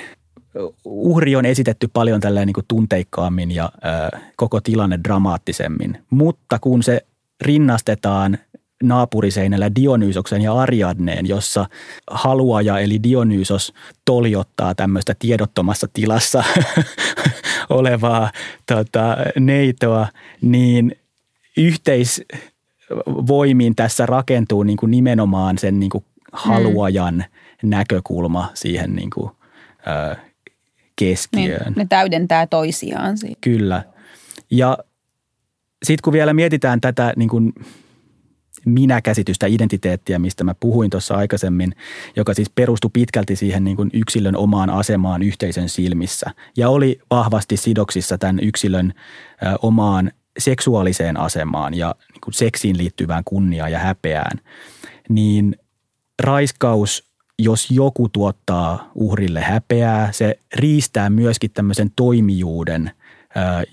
[0.85, 6.03] uhri on esitetty paljon tällä niin tunteikkaammin ja ö, koko tilanne dramaattisemmin.
[6.09, 7.05] Mutta kun se
[7.41, 8.37] rinnastetaan
[8.83, 11.65] naapuriseinällä Dionysoksen ja Ariadneen, jossa
[12.09, 13.73] haluaja eli Dionysos
[14.05, 16.43] toljottaa tämmöistä tiedottomassa tilassa
[17.69, 18.31] olevaa
[18.65, 20.07] tota, neitoa,
[20.41, 20.95] niin
[21.57, 27.23] yhteisvoimiin tässä rakentuu niin kuin nimenomaan sen niin kuin haluajan mm.
[27.69, 29.31] näkökulma siihen niin kuin,
[29.87, 30.15] ö,
[30.95, 31.65] keskiöön.
[31.65, 33.17] Niin, ne täydentää toisiaan.
[33.17, 33.37] Siitä.
[33.41, 33.83] Kyllä.
[34.51, 34.77] Ja
[35.85, 37.53] sitten kun vielä mietitään tätä niin kuin
[38.65, 41.75] minäkäsitystä, identiteettiä, mistä mä puhuin tuossa aikaisemmin,
[42.15, 47.57] joka siis perustui pitkälti siihen niin kuin yksilön omaan asemaan yhteisön silmissä ja oli vahvasti
[47.57, 48.93] sidoksissa tämän yksilön
[49.43, 54.39] ö, omaan seksuaaliseen asemaan ja niin kuin seksiin liittyvään kunniaan ja häpeään,
[55.09, 55.55] niin
[56.23, 57.07] raiskaus,
[57.39, 62.91] jos joku tuottaa uhrille häpeää, se riistää myöskin tämmöisen toimijuuden–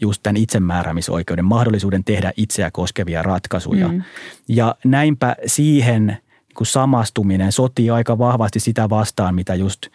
[0.00, 3.88] just tämän itsemääräämisoikeuden, mahdollisuuden tehdä itseä koskevia ratkaisuja.
[3.88, 4.02] Mm.
[4.48, 6.18] Ja näinpä siihen
[6.54, 9.86] kun samastuminen sotii aika vahvasti sitä vastaan, mitä just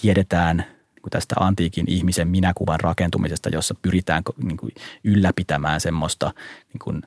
[0.00, 4.72] tiedetään niin tästä antiikin ihmisen minäkuvan rakentumisesta, jossa pyritään niin kuin
[5.04, 6.32] ylläpitämään semmoista
[6.72, 7.02] niin kuin,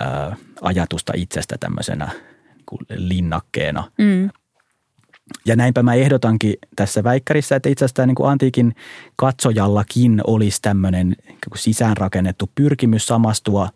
[0.00, 2.08] ää, ajatusta itsestä tämmöisenä
[2.54, 3.90] niin kuin linnakkeena.
[3.98, 4.30] Mm.
[5.46, 8.74] Ja näinpä mä ehdotankin tässä väikkärissä, että itse asiassa niin kuin antiikin
[9.16, 11.16] katsojallakin olisi tämmöinen
[11.54, 13.68] sisäänrakennettu pyrkimys samastua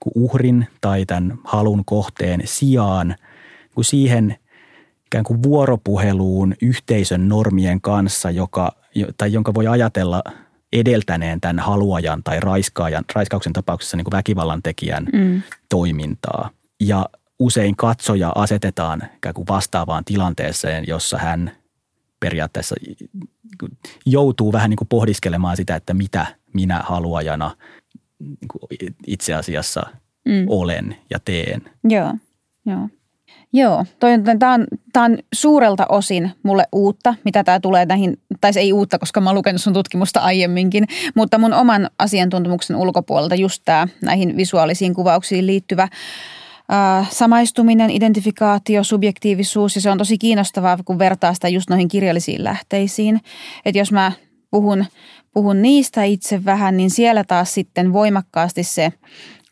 [0.00, 3.14] kuin uhrin tai tämän halun kohteen sijaan
[3.74, 4.36] kuin siihen
[5.06, 8.72] ikään kuin vuoropuheluun yhteisön normien kanssa, joka,
[9.16, 10.22] tai jonka voi ajatella
[10.72, 15.42] edeltäneen tämän haluajan tai raiskaajan, raiskauksen tapauksessa niin kuin väkivallan tekijän mm.
[15.68, 16.50] toimintaa.
[16.80, 17.06] Ja
[17.42, 21.52] usein katsoja asetetaan ikään kuin vastaavaan tilanteeseen, jossa hän
[22.20, 22.74] periaatteessa
[24.06, 27.56] joutuu vähän niin kuin pohdiskelemaan sitä, että mitä minä haluajana
[28.18, 29.82] niin itse asiassa
[30.24, 30.44] mm.
[30.48, 31.62] olen ja teen.
[31.84, 32.14] Joo,
[32.66, 32.88] joo.
[33.52, 33.84] Joo,
[34.38, 38.98] tämä on, on suurelta osin mulle uutta, mitä tämä tulee näihin, tai se ei uutta,
[38.98, 44.36] koska mä oon lukenut sun tutkimusta aiemminkin, mutta mun oman asiantuntemuksen ulkopuolelta just tämä näihin
[44.36, 45.88] visuaalisiin kuvauksiin liittyvä
[47.10, 53.20] samaistuminen, identifikaatio, subjektiivisuus ja se on tosi kiinnostavaa, kun vertaa sitä just noihin kirjallisiin lähteisiin.
[53.64, 54.12] Että jos mä
[54.50, 54.84] puhun,
[55.34, 58.92] puhun niistä itse vähän, niin siellä taas sitten voimakkaasti se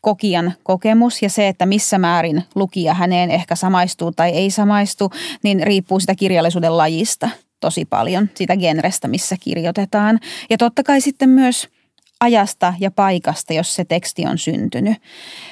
[0.00, 5.10] kokijan kokemus ja se, että missä määrin lukija häneen ehkä samaistuu tai ei samaistu,
[5.42, 10.20] niin riippuu sitä kirjallisuuden lajista tosi paljon, siitä genrestä, missä kirjoitetaan.
[10.50, 11.68] Ja totta kai sitten myös–
[12.20, 14.98] ajasta ja paikasta, jos se teksti on syntynyt.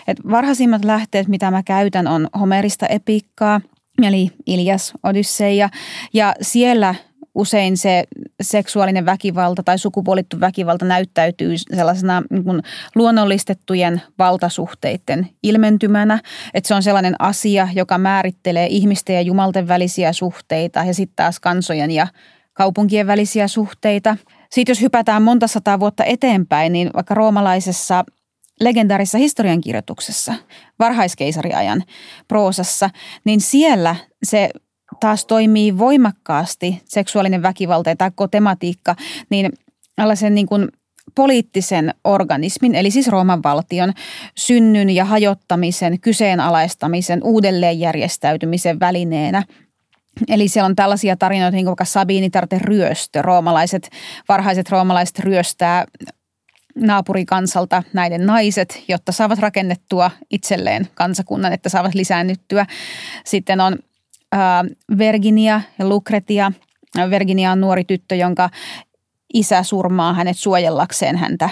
[0.07, 3.61] Et varhaisimmat lähteet, mitä mä käytän, on Homerista epikkaa,
[4.03, 5.69] eli Ilias, Odysseia,
[6.13, 6.95] ja siellä
[7.35, 8.05] usein se
[8.43, 12.63] seksuaalinen väkivalta tai sukupuolittu väkivalta näyttäytyy sellaisena niin kuin
[12.95, 16.21] luonnollistettujen valtasuhteiden ilmentymänä.
[16.55, 21.41] Että se on sellainen asia, joka määrittelee ihmisten ja jumalten välisiä suhteita ja sitten taas
[21.41, 22.07] kansojen ja
[22.53, 24.17] kaupunkien välisiä suhteita.
[24.53, 28.05] Sitten jos hypätään monta sataa vuotta eteenpäin, niin vaikka roomalaisessa
[28.61, 30.35] legendaarisessa historiankirjoituksessa,
[30.79, 31.85] varhaiskeisariajan
[32.29, 32.91] proosassa,
[33.25, 34.51] niin siellä se
[35.01, 38.97] taas toimii voimakkaasti, seksuaalinen väkivalta tai tematiikka,
[39.31, 39.53] niin
[39.97, 40.69] tällaisen niin kuin
[41.15, 43.93] poliittisen organismin, eli siis Rooman valtion,
[44.37, 49.43] synnyn ja hajottamisen, kyseenalaistamisen, uudelleenjärjestäytymisen välineenä.
[50.29, 53.23] Eli siellä on tällaisia tarinoita, niin kuin vaikka Sabinitarten ryöstö.
[53.23, 53.91] Roomalaiset,
[54.29, 55.85] varhaiset roomalaiset ryöstää
[56.77, 62.67] naapurikansalta näiden naiset, jotta saavat rakennettua itselleen kansakunnan, että saavat lisäännyttyä.
[63.25, 63.79] Sitten on
[64.99, 66.53] Virginia ja Lucretia.
[67.11, 68.51] Virginia on nuori tyttö, jonka
[69.35, 71.51] isä surmaa hänet suojellakseen häntä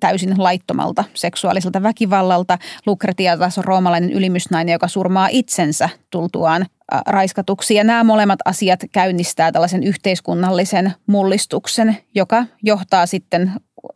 [0.00, 2.58] täysin laittomalta seksuaaliselta väkivallalta.
[2.86, 6.66] Lucretia taas on roomalainen ylimysnainen, joka surmaa itsensä tultuaan
[7.06, 7.74] raiskatuksi.
[7.74, 13.52] Ja nämä molemmat asiat käynnistää tällaisen yhteiskunnallisen mullistuksen, joka johtaa sitten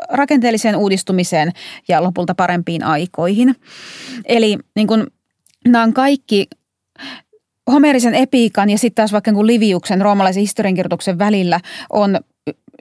[0.08, 1.52] rakenteelliseen uudistumiseen
[1.88, 3.56] ja lopulta parempiin aikoihin.
[4.24, 5.06] Eli niin kun,
[5.68, 6.46] nämä on kaikki
[7.72, 12.20] Homerisen epiikan ja sitten taas vaikka niin Liviuksen roomalaisen historiankirjoituksen välillä on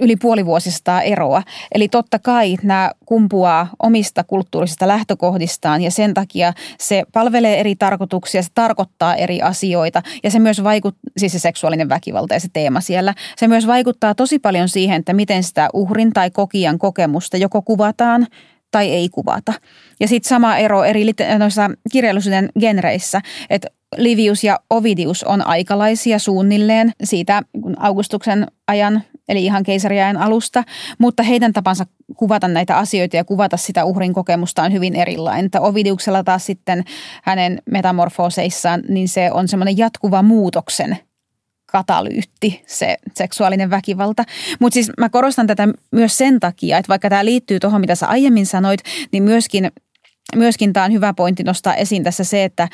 [0.01, 1.43] yli puoli vuosista eroa.
[1.75, 8.43] Eli totta kai nämä kumpuaa omista kulttuurisista lähtökohdistaan ja sen takia se palvelee eri tarkoituksia,
[8.43, 12.81] se tarkoittaa eri asioita ja se myös vaikuttaa, siis se seksuaalinen väkivalta ja se teema
[12.81, 17.61] siellä, se myös vaikuttaa tosi paljon siihen, että miten sitä uhrin tai kokijan kokemusta joko
[17.61, 18.27] kuvataan
[18.71, 19.53] tai ei kuvata.
[19.99, 21.05] Ja sitten sama ero eri
[21.37, 27.41] noissa kirjallisuuden genreissä, että Livius ja Ovidius on aikalaisia suunnilleen siitä
[27.77, 30.63] Augustuksen ajan, eli ihan keisariajan alusta,
[30.97, 31.85] mutta heidän tapansa
[32.17, 35.45] kuvata näitä asioita ja kuvata sitä uhrin kokemusta on hyvin erilainen.
[35.45, 36.83] Että Ovidiuksella taas sitten
[37.23, 40.97] hänen metamorfoseissaan, niin se on semmoinen jatkuva muutoksen
[41.65, 44.23] katalyytti, se seksuaalinen väkivalta.
[44.59, 48.07] Mutta siis mä korostan tätä myös sen takia, että vaikka tämä liittyy tuohon, mitä sä
[48.07, 48.79] aiemmin sanoit,
[49.11, 49.71] niin myöskin,
[50.35, 52.67] myöskin tämä on hyvä pointti nostaa esiin tässä se, että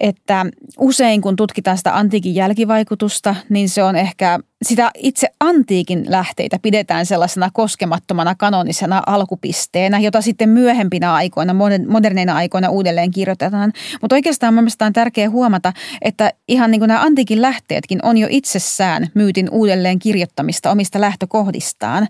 [0.00, 0.46] että
[0.78, 7.06] usein kun tutkitaan sitä antiikin jälkivaikutusta, niin se on ehkä sitä itse antiikin lähteitä pidetään
[7.06, 11.54] sellaisena koskemattomana kanonisena alkupisteenä, jota sitten myöhempinä aikoina,
[11.88, 13.72] moderneina aikoina uudelleen kirjoitetaan.
[14.00, 15.72] Mutta oikeastaan mielestäni on tärkeää huomata,
[16.02, 22.08] että ihan niin kuin nämä antiikin lähteetkin on jo itsessään myytin uudelleen kirjoittamista omista lähtökohdistaan.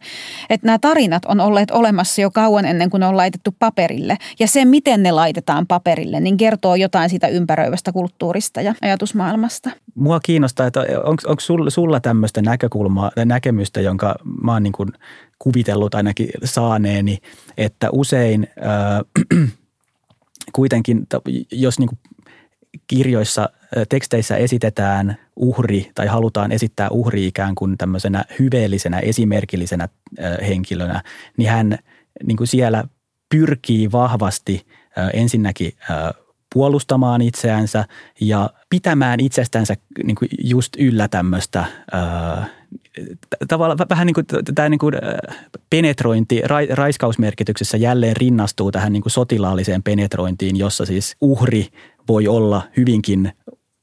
[0.50, 4.16] Että nämä tarinat on olleet olemassa jo kauan ennen kuin ne on laitettu paperille.
[4.40, 9.70] Ja se, miten ne laitetaan paperille, niin kertoo jotain siitä ympäröivästä kulttuurista ja ajatusmaailmasta.
[9.94, 12.00] Mua kiinnostaa, että onko sulla, sulla
[12.42, 14.88] näkökulmaa tai näkemystä, jonka mä oon niin kuin
[15.38, 17.18] kuvitellut ainakin saaneeni,
[17.56, 18.48] että usein
[19.38, 19.48] äh,
[20.52, 21.06] kuitenkin,
[21.52, 21.98] jos niin kuin
[22.86, 23.48] kirjoissa,
[23.88, 29.88] teksteissä esitetään uhri tai halutaan esittää uhri ikään kuin tämmöisenä hyveellisenä, esimerkillisenä
[30.48, 31.02] henkilönä,
[31.36, 31.78] niin hän
[32.26, 32.84] niin kuin siellä
[33.28, 34.66] pyrkii vahvasti
[35.12, 35.72] ensinnäkin
[36.52, 37.84] puolustamaan itseänsä
[38.20, 41.64] ja pitämään itsestänsä niin kuin just yllä tämmöistä
[43.48, 44.94] tavallaan vähän niin kuin tämä niin kuin
[45.70, 51.68] penetrointi ra, raiskausmerkityksessä jälleen rinnastuu tähän niin kuin sotilaalliseen penetrointiin, jossa siis uhri
[52.08, 53.32] voi olla hyvinkin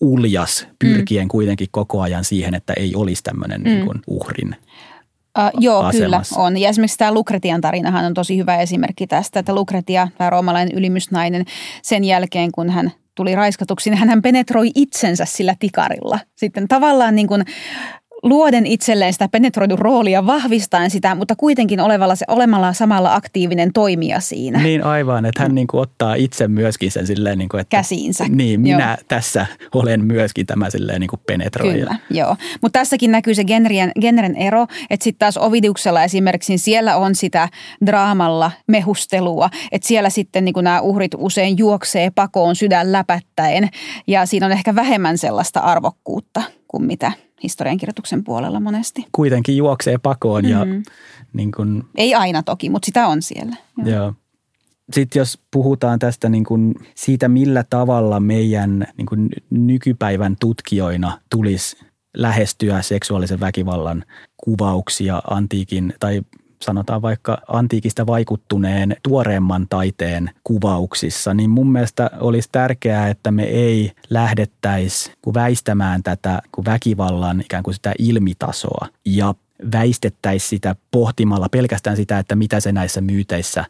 [0.02, 1.30] uljas pyrkien mm.
[1.30, 3.70] kuitenkin koko ajan siihen, että ei olisi tämmöinen mm.
[3.70, 4.56] niin kuin uhrin
[5.38, 6.36] Uh, joo, asemassa.
[6.36, 6.58] kyllä on.
[6.58, 11.46] Ja esimerkiksi tämä Lukretian tarinahan on tosi hyvä esimerkki tästä, että Lukretia, tämä roomalainen ylimysnainen,
[11.82, 16.20] sen jälkeen kun hän tuli raiskatuksi, niin hän penetroi itsensä sillä tikarilla.
[16.36, 17.46] Sitten tavallaan niin kuin
[18.24, 24.20] luoden itselleen sitä penetroidun roolia, vahvistaen sitä, mutta kuitenkin olevalla, se, olemalla samalla aktiivinen toimija
[24.20, 24.64] siinä.
[24.64, 28.26] Niin aivan, että hän niin kuin ottaa itse myöskin sen silleen, niin kuin, että käsiinsä.
[28.30, 29.06] Niin, minä joo.
[29.08, 31.74] tässä olen myöskin tämä silleen niin kuin penetroija.
[31.74, 32.36] Kyllä, joo.
[32.62, 37.16] Mutta tässäkin näkyy se genren, genren ero, että sitten taas Ovidiuksella esimerkiksi niin siellä on
[37.16, 37.50] sitä
[37.86, 43.70] draamalla mehustelua, että siellä sitten niin kuin nämä uhrit usein juoksee pakoon sydän läpättäen
[44.08, 47.12] ja siinä on ehkä vähemmän sellaista arvokkuutta kuin mitä–
[47.44, 49.06] historiankirjoituksen puolella monesti.
[49.12, 50.84] Kuitenkin juoksee pakoon ja mm-hmm.
[51.34, 51.90] niin kun...
[51.96, 53.56] Ei aina toki, mutta sitä on siellä.
[53.78, 53.90] Joo.
[53.90, 54.14] Joo.
[54.92, 61.78] Sitten jos puhutaan tästä niin kuin siitä, millä tavalla meidän niin kuin nykypäivän tutkijoina tulisi
[62.18, 64.04] lähestyä seksuaalisen väkivallan
[64.38, 66.22] kuvauksia antiikin tai
[66.62, 73.92] sanotaan vaikka antiikista vaikuttuneen tuoreemman taiteen kuvauksissa, niin mun mielestä olisi tärkeää, että me ei
[74.10, 79.36] lähdettäisi väistämään tätä väkivallan ikään kuin sitä ilmitasoa ja
[79.72, 83.66] väistettäisiin sitä pohtimalla pelkästään sitä, että mitä se näissä myyteissä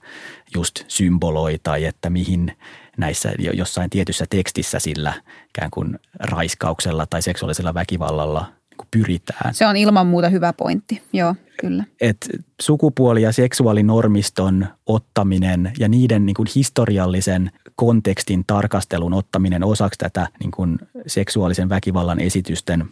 [0.56, 2.58] just symboloi tai että mihin
[2.98, 5.14] näissä jossain tietyssä tekstissä sillä
[5.50, 9.54] ikään kuin raiskauksella tai seksuaalisella väkivallalla niin pyritään.
[9.54, 11.84] Se on ilman muuta hyvä pointti, joo, kyllä.
[12.02, 12.30] Et
[12.62, 20.52] sukupuoli- ja seksuaalinormiston ottaminen ja niiden niin kuin historiallisen kontekstin tarkastelun ottaminen osaksi tätä niin
[20.52, 22.86] kuin seksuaalisen väkivallan esitysten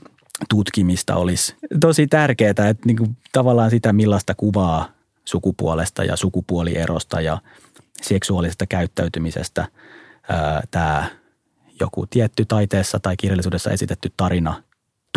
[0.49, 4.89] tutkimista olisi tosi tärkeää, että niin kuin tavallaan sitä millaista kuvaa
[5.25, 7.37] sukupuolesta ja sukupuolierosta ja
[8.01, 9.67] seksuaalisesta käyttäytymisestä
[10.71, 11.09] tämä
[11.79, 14.63] joku tietty taiteessa tai kirjallisuudessa esitetty tarina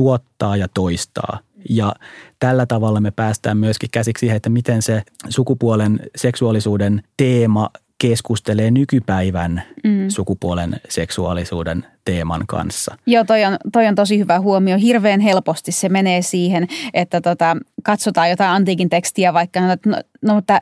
[0.01, 1.39] tuottaa ja toistaa.
[1.71, 1.95] Ja
[2.39, 9.63] tällä tavalla me päästään myöskin käsiksi siihen, että miten se sukupuolen seksuaalisuuden teema keskustelee nykypäivän
[9.85, 10.09] mm.
[10.09, 12.97] sukupuolen seksuaalisuuden teeman kanssa.
[13.07, 14.79] Joo, toi on, toi on tosi hyvä huomio.
[14.79, 19.77] Hirveän helposti se menee siihen, että tota, katsotaan jotain antiikin tekstiä vaikka, no,
[20.23, 20.61] no mutta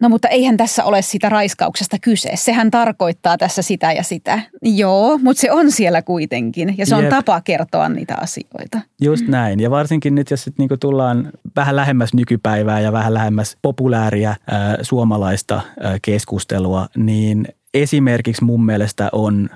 [0.00, 2.30] No mutta eihän tässä ole sitä raiskauksesta kyse.
[2.34, 4.40] Sehän tarkoittaa tässä sitä ja sitä.
[4.62, 7.10] Joo, mutta se on siellä kuitenkin ja se on Jep.
[7.10, 8.80] tapa kertoa niitä asioita.
[9.00, 9.60] Just näin.
[9.60, 14.38] Ja varsinkin nyt, jos niinku tullaan vähän lähemmäs nykypäivää ja vähän lähemmäs populääriä äh,
[14.82, 19.50] suomalaista äh, keskustelua, niin esimerkiksi mun mielestä on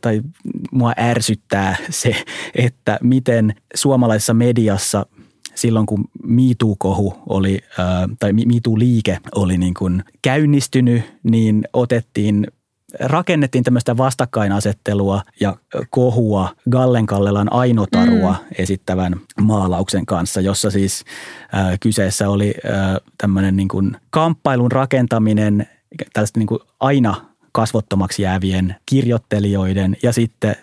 [0.00, 0.22] tai
[0.72, 2.16] mua ärsyttää se,
[2.54, 5.06] että miten suomalaisessa mediassa
[5.56, 7.58] silloin kun MeToo-kohu oli,
[8.18, 12.46] tai MeToo-liike oli niin kuin käynnistynyt, niin otettiin
[13.00, 15.56] rakennettiin tämmöistä vastakkainasettelua ja
[15.90, 18.46] kohua Gallen Kallelan Ainotarua mm.
[18.58, 21.04] esittävän maalauksen kanssa, jossa siis
[21.54, 25.66] äh, kyseessä oli äh, tämmöinen niin kuin kamppailun rakentaminen
[26.12, 27.14] tällaista niin kuin aina
[27.56, 30.56] kasvottomaksi jäävien kirjoittelijoiden ja sitten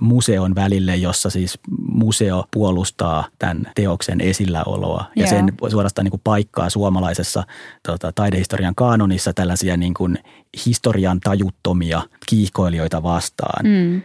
[0.00, 1.58] museon välille, jossa siis
[1.92, 5.30] museo puolustaa tämän teoksen esilläoloa ja yeah.
[5.30, 7.44] sen suorastaan niin kuin paikkaa suomalaisessa
[7.86, 10.18] tota, taidehistorian kaanonissa tällaisia niin kuin
[10.66, 13.66] historian tajuttomia kiihkoilijoita vastaan.
[13.66, 14.02] Mm.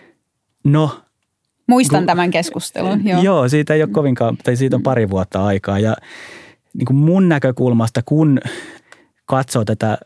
[0.64, 1.02] No,
[1.68, 3.06] Muistan kun, tämän keskustelun.
[3.10, 3.22] Joo.
[3.22, 5.96] joo, siitä ei ole kovinkaan, tai siitä on pari vuotta aikaa ja
[6.74, 8.40] niin kuin mun näkökulmasta, kun
[9.32, 9.98] katsoo tätä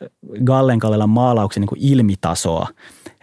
[0.44, 2.68] Gallenkallelan maalauksen niin kuin ilmitasoa,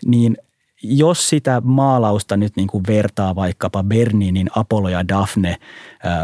[0.07, 0.37] niin
[0.83, 5.57] jos sitä maalausta nyt niin kuin vertaa vaikkapa Berninin Apollo ja Daphne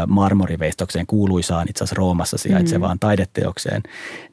[0.07, 2.99] marmoriveistokseen kuuluisaan itse asiassa Roomassa sijaitsevaan mm.
[2.99, 3.83] taideteokseen,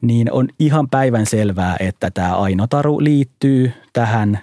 [0.01, 4.39] niin on ihan päivän selvää, että tämä Ainotaru liittyy tähän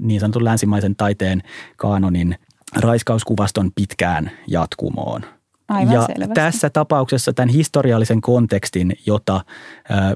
[0.00, 1.42] niin sanotun länsimaisen taiteen
[1.76, 2.36] kaanonin
[2.76, 5.24] raiskauskuvaston pitkään jatkumoon–
[5.70, 6.34] Aivan ja selvästi.
[6.34, 9.40] tässä tapauksessa tämän historiallisen kontekstin, jota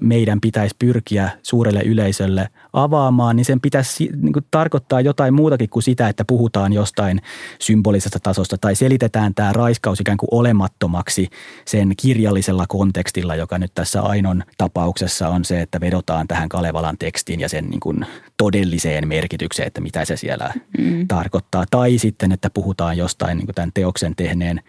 [0.00, 5.82] meidän pitäisi pyrkiä suurelle yleisölle avaamaan, niin sen pitäisi niin kuin, tarkoittaa jotain muutakin kuin
[5.82, 7.22] sitä, että puhutaan jostain
[7.58, 11.28] symbolisesta tasosta tai selitetään tämä raiskaus ikään kuin olemattomaksi
[11.64, 17.40] sen kirjallisella kontekstilla, joka nyt tässä Ainon tapauksessa on se, että vedotaan tähän Kalevalan tekstiin
[17.40, 21.08] ja sen niin kuin, todelliseen merkitykseen, että mitä se siellä mm.
[21.08, 21.64] tarkoittaa.
[21.70, 24.60] Tai sitten, että puhutaan jostain niin kuin tämän teoksen tehneen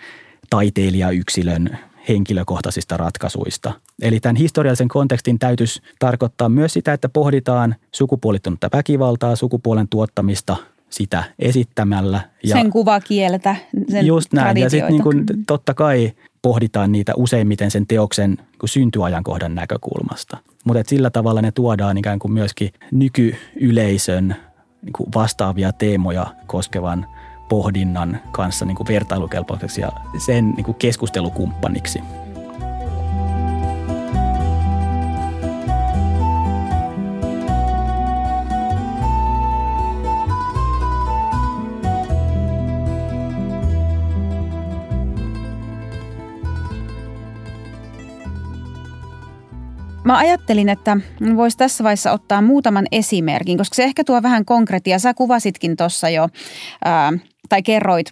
[0.55, 1.77] taiteilijayksilön
[2.09, 3.73] henkilökohtaisista ratkaisuista.
[4.01, 10.57] Eli tämän historiallisen kontekstin täytyisi tarkoittaa myös sitä, että pohditaan sukupuolittunutta väkivaltaa, sukupuolen tuottamista
[10.89, 12.21] sitä esittämällä.
[12.43, 13.55] Ja sen kuvakieltä,
[13.89, 14.57] sen Just näin.
[14.57, 20.37] Ja sitten niin totta kai pohditaan niitä useimmiten sen teoksen niin syntyajankohdan näkökulmasta.
[20.65, 24.35] Mutta sillä tavalla ne tuodaan ikään kuin myöskin nykyyleisön
[24.81, 27.05] niin vastaavia teemoja koskevan
[27.49, 29.91] pohdinnan kanssa niin kuin vertailukelpoiseksi ja
[30.25, 31.99] sen niin kuin keskustelukumppaniksi.
[50.05, 50.97] Mä ajattelin, että
[51.35, 54.99] voisi tässä vaiheessa ottaa muutaman esimerkin, koska se ehkä tuo vähän konkreettia.
[54.99, 56.29] Sä kuvasitkin tuossa jo
[56.85, 57.13] ää,
[57.49, 58.11] tai kerroit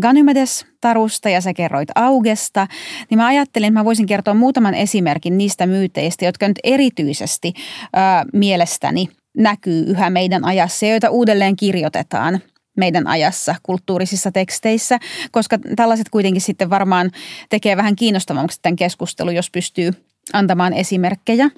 [0.00, 2.66] Ganymedes-tarusta ja sä kerroit Augesta,
[3.10, 7.52] niin mä ajattelin, että mä voisin kertoa muutaman esimerkin niistä myyteistä, jotka nyt erityisesti
[7.92, 12.40] ää, mielestäni näkyy yhä meidän ajassa ja joita uudelleen kirjoitetaan
[12.76, 14.98] meidän ajassa kulttuurisissa teksteissä,
[15.30, 17.10] koska tällaiset kuitenkin sitten varmaan
[17.50, 19.90] tekee vähän kiinnostavammaksi tämän keskustelun, jos pystyy
[20.32, 21.50] antamaan esimerkkejä.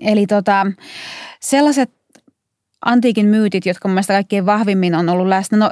[0.00, 0.66] Eli tota,
[1.40, 1.90] sellaiset
[2.84, 5.70] antiikin myytit, jotka mun mielestä kaikkein vahvimmin on ollut läsnä, no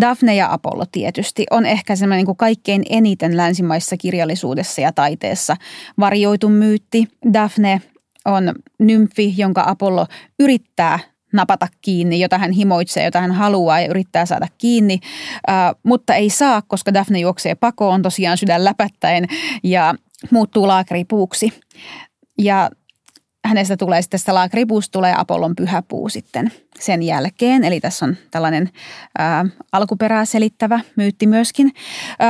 [0.00, 5.56] Daphne ja Apollo tietysti on ehkä semmoinen niin kaikkein eniten länsimaissa kirjallisuudessa ja taiteessa
[5.98, 7.08] varjoitu myytti.
[7.32, 7.82] Daphne
[8.24, 10.06] on nymfi, jonka Apollo
[10.38, 10.98] yrittää
[11.32, 15.00] napata kiinni, jota hän himoitsee, jota hän haluaa ja yrittää saada kiinni,
[15.50, 19.24] äh, mutta ei saa, koska Daphne juoksee pakoon tosiaan sydän läpättäen
[19.62, 19.94] ja
[20.30, 21.52] muuttuu laakripuuksi.
[22.38, 22.70] Ja
[23.44, 27.64] hänestä tulee sitten sitä laakripuusta tulee Apollon pyhäpuu sitten sen jälkeen.
[27.64, 28.70] Eli tässä on tällainen
[29.18, 31.72] ää, alkuperää selittävä myytti myöskin.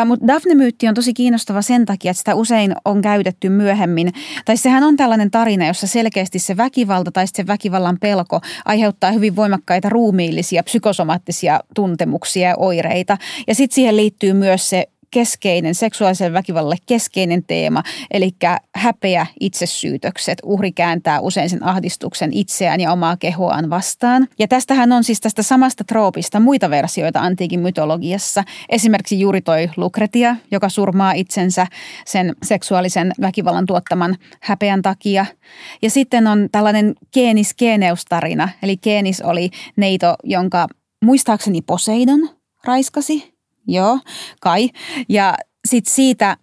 [0.06, 4.12] Mutta Daphne-myytti on tosi kiinnostava sen takia, että sitä usein on käytetty myöhemmin.
[4.44, 9.36] Tai sehän on tällainen tarina, jossa selkeästi se väkivalta tai se väkivallan pelko aiheuttaa hyvin
[9.36, 13.18] voimakkaita ruumiillisia, psykosomaattisia tuntemuksia ja oireita.
[13.46, 18.30] Ja sitten siihen liittyy myös se keskeinen, seksuaalisen väkivallalle keskeinen teema, eli
[18.74, 20.38] häpeä, itsesyytökset.
[20.44, 24.28] Uhri kääntää usein sen ahdistuksen itseään ja omaa kehoaan vastaan.
[24.38, 28.44] Ja tästähän on siis tästä samasta troopista muita versioita antiikin mytologiassa.
[28.68, 31.66] Esimerkiksi juuri toi Lukretia, joka surmaa itsensä
[32.06, 35.26] sen seksuaalisen väkivallan tuottaman häpeän takia.
[35.82, 40.66] Ja sitten on tällainen Keenis Keeneus-tarina, eli Keenis oli neito, jonka
[41.04, 42.30] muistaakseni Poseidon
[42.64, 43.29] raiskasi
[43.66, 43.98] Joo,
[44.40, 44.70] kai.
[45.08, 45.34] Ja
[45.68, 46.36] sitten siitä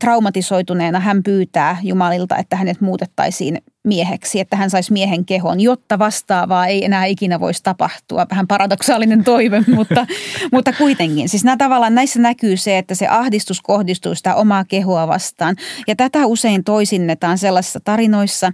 [0.00, 6.66] traumatisoituneena hän pyytää Jumalilta, että hänet muutettaisiin mieheksi, että hän saisi miehen kehon, jotta vastaavaa
[6.66, 8.26] ei enää ikinä voisi tapahtua.
[8.30, 10.06] Vähän paradoksaalinen toive, mutta,
[10.52, 11.28] mutta kuitenkin.
[11.28, 15.56] Siis nämä tavallaan näissä näkyy se, että se ahdistus kohdistuu sitä omaa kehoa vastaan.
[15.88, 18.52] Ja tätä usein toisinnetaan sellaisissa tarinoissa,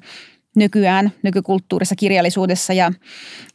[0.56, 2.92] nykyään, nykykulttuurissa, kirjallisuudessa ja,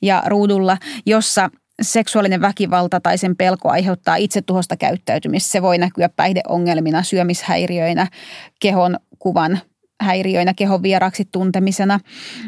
[0.02, 1.50] ja ruudulla, jossa
[1.82, 5.52] seksuaalinen väkivalta tai sen pelko aiheuttaa itsetuhosta käyttäytymistä.
[5.52, 8.08] Se voi näkyä päihdeongelmina, syömishäiriöinä,
[8.60, 9.60] kehon kuvan
[10.02, 12.00] häiriöinä, kehon vieraksi tuntemisena.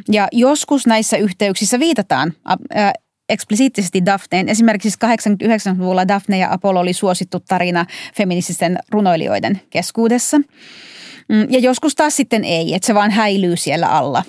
[0.09, 2.93] Ja joskus näissä yhteyksissä viitataan äh,
[3.29, 4.49] eksplisiittisesti Daphneen.
[4.49, 10.37] Esimerkiksi 89-luvulla Daphne ja Apollo oli suosittu tarina feminististen runoilijoiden keskuudessa.
[11.29, 14.23] Mm, ja joskus taas sitten ei, että se vaan häilyy siellä alla,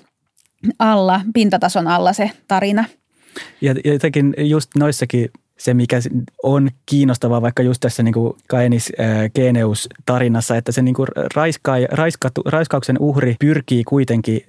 [0.79, 2.85] alla pintatason alla se tarina–
[3.61, 6.01] ja jotenkin just noissakin se, mikä
[6.43, 8.93] on kiinnostavaa vaikka just tässä niin kuin Kaenis
[9.35, 14.41] Geneus tarinassa, että se niin kuin raiska, raiskatu, raiskauksen uhri pyrkii kuitenkin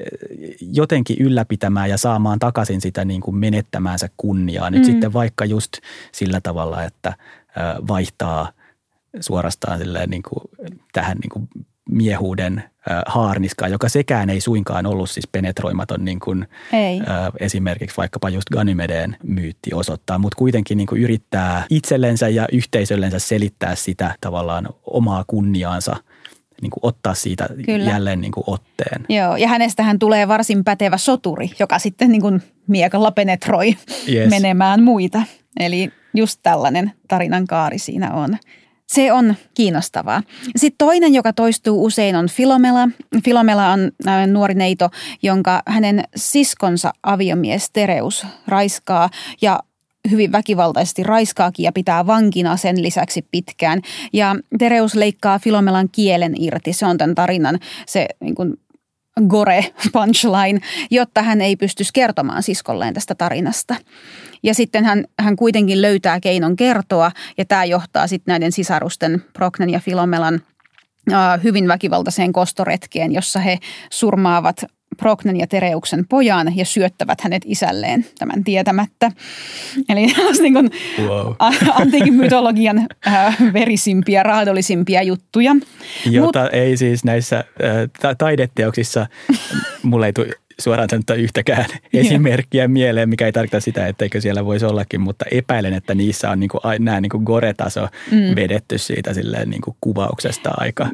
[0.61, 4.69] jotenkin ylläpitämään ja saamaan takaisin sitä niin kuin menettämäänsä kunniaa.
[4.69, 4.85] Nyt mm.
[4.85, 5.71] sitten vaikka just
[6.11, 7.13] sillä tavalla, että
[7.87, 8.51] vaihtaa
[9.19, 10.41] suorastaan niin kuin
[10.93, 11.49] tähän niin kuin
[11.89, 12.63] miehuuden
[13.05, 17.01] haarniskaa, joka sekään ei suinkaan ollut siis penetroimaton niin kuin ei.
[17.39, 23.75] esimerkiksi vaikkapa just Ganymedeen myytti osoittaa, mutta kuitenkin niin kuin yrittää itsellensä ja yhteisöllensä selittää
[23.75, 25.95] sitä tavallaan omaa kunniaansa
[26.61, 27.89] niin kuin ottaa siitä Kyllä.
[27.89, 29.05] jälleen niin kuin otteen.
[29.09, 33.75] Joo, ja hänestähän tulee varsin pätevä soturi, joka sitten niin kuin miekalla penetroi
[34.11, 34.29] yes.
[34.29, 35.21] menemään muita.
[35.59, 38.37] Eli just tällainen tarinan kaari siinä on.
[38.87, 40.23] Se on kiinnostavaa.
[40.55, 42.89] Sitten toinen, joka toistuu usein, on Filomela.
[43.25, 44.89] Filomela on äh, nuori neito,
[45.21, 49.09] jonka hänen siskonsa aviomies Tereus raiskaa
[49.41, 49.59] ja
[50.11, 53.81] hyvin väkivaltaisesti raiskaakin ja pitää vankina sen lisäksi pitkään.
[54.13, 56.73] Ja Tereus leikkaa Filomelan kielen irti.
[56.73, 58.53] Se on tämän tarinan se niin kuin
[59.27, 60.59] gore punchline,
[60.91, 63.75] jotta hän ei pystyisi kertomaan siskolleen tästä tarinasta.
[64.43, 69.69] Ja sitten hän, hän kuitenkin löytää keinon kertoa ja tämä johtaa sitten näiden sisarusten Proknen
[69.69, 70.41] ja Filomelan
[71.43, 73.59] hyvin väkivaltaiseen kostoretkeen, jossa he
[73.91, 74.65] surmaavat
[74.95, 79.11] Proknen ja Tereuksen pojan ja syöttävät hänet isälleen tämän tietämättä.
[79.89, 80.07] Eli
[80.41, 80.69] niin kuin
[81.01, 81.33] wow.
[81.73, 85.55] antiikin mytologian äh, verisimpiä, raadollisimpia juttuja.
[86.05, 89.07] Jota Mut, ei siis näissä äh, taideteoksissa,
[89.83, 90.29] mulle ei tule
[90.63, 95.73] suoraan sanottua yhtäkään esimerkkiä mieleen, mikä ei tarkoita sitä, etteikö siellä voisi ollakin, mutta epäilen,
[95.73, 98.35] että niissä on niin kuin, nämä niin kuin gore-taso mm.
[98.35, 100.87] vedetty siitä silleen niin kuin kuvauksesta aika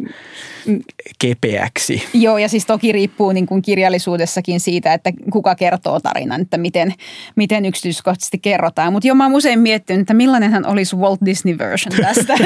[0.66, 0.80] mm.
[1.20, 2.04] kepeäksi.
[2.14, 6.94] Joo, ja siis toki riippuu niin kuin kirjallisuudessakin siitä, että kuka kertoo tarinan, että miten,
[7.36, 8.94] miten yksityiskohtaisesti kerrotaan.
[8.94, 12.34] Mutta jo mä oon usein miettinyt, että millainenhan olisi Walt Disney version tästä.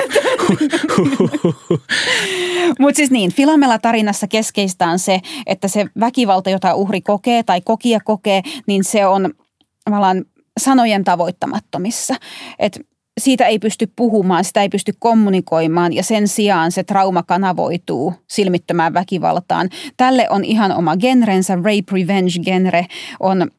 [2.79, 7.61] Mutta siis niin, Filomela tarinassa keskeistä on se, että se väkivalta, jota uhri kokee tai
[7.61, 9.33] kokija kokee, niin se on
[9.85, 10.25] tavallaan
[10.59, 12.15] sanojen tavoittamattomissa.
[12.59, 12.79] Et
[13.17, 18.93] siitä ei pysty puhumaan, sitä ei pysty kommunikoimaan ja sen sijaan se trauma kanavoituu silmittömään
[18.93, 19.69] väkivaltaan.
[19.97, 22.85] Tälle on ihan oma genrensä, rape revenge genre
[23.19, 23.51] on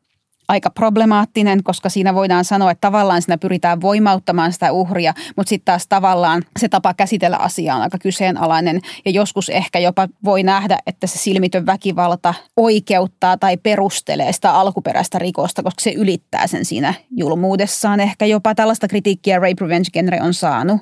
[0.48, 5.64] aika problemaattinen, koska siinä voidaan sanoa, että tavallaan siinä pyritään voimauttamaan sitä uhria, mutta sitten
[5.64, 10.78] taas tavallaan se tapa käsitellä asiaa on aika kyseenalainen ja joskus ehkä jopa voi nähdä,
[10.86, 16.94] että se silmitön väkivalta oikeuttaa tai perustelee sitä alkuperäistä rikosta, koska se ylittää sen siinä
[17.10, 18.00] julmuudessaan.
[18.00, 20.80] Ehkä jopa tällaista kritiikkiä Rape Revenge genre on saanut.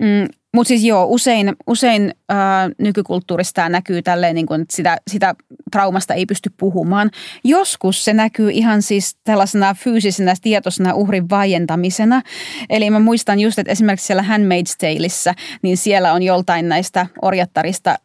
[0.00, 2.36] Mm, Mutta siis joo, usein, usein äh,
[2.78, 5.34] nykykulttuurissa tämä näkyy tälleen, niin kuin, että sitä, sitä
[5.70, 7.10] traumasta ei pysty puhumaan.
[7.44, 12.22] Joskus se näkyy ihan siis tällaisena fyysisenä, tietoisena uhrin vaientamisena.
[12.70, 17.96] Eli mä muistan just, että esimerkiksi siellä Handmaid's Taleissa, niin siellä on joltain näistä orjattarista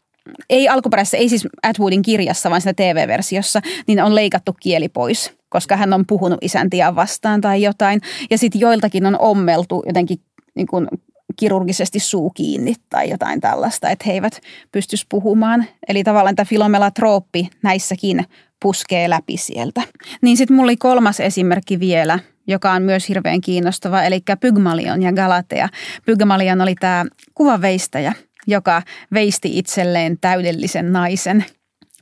[0.49, 5.77] ei alkuperäisessä, ei siis Atwoodin kirjassa, vaan siinä TV-versiossa, niin on leikattu kieli pois, koska
[5.77, 8.01] hän on puhunut isäntiä vastaan tai jotain.
[8.29, 10.19] Ja sitten joiltakin on ommeltu jotenkin
[10.55, 10.87] niin kuin
[11.35, 15.65] kirurgisesti suu kiinni tai jotain tällaista, että he eivät pystyisi puhumaan.
[15.87, 18.25] Eli tavallaan tämä filomelatrooppi näissäkin
[18.61, 19.81] puskee läpi sieltä.
[20.21, 25.13] Niin sitten mulla oli kolmas esimerkki vielä, joka on myös hirveän kiinnostava, eli Pygmalion ja
[25.13, 25.69] Galatea.
[26.05, 27.05] Pygmalion oli tämä
[27.35, 28.13] kuvaveistäjä,
[28.47, 28.81] joka
[29.13, 31.45] veisti itselleen täydellisen naisen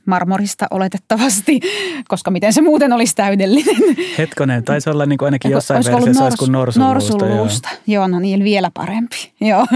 [0.06, 1.60] marmorista oletettavasti,
[2.08, 3.96] koska miten se muuten olisi täydellinen.
[4.18, 6.94] Hetkonen, taisi olla niin kuin ainakin jossain versiossa nors, kuin norsuluusta.
[6.94, 8.00] Norsuluusta, joo.
[8.00, 9.32] joo, no niin, vielä parempi.
[9.40, 9.66] Joo.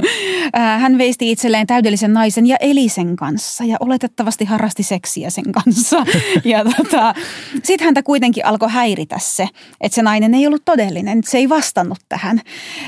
[0.79, 6.05] Hän veisti itselleen täydellisen naisen ja eli sen kanssa ja oletettavasti harrasti seksiä sen kanssa.
[6.45, 7.14] ja tota,
[7.62, 9.49] sitten häntä kuitenkin alkoi häiritä se,
[9.81, 12.41] että se nainen ei ollut todellinen, se ei vastannut tähän.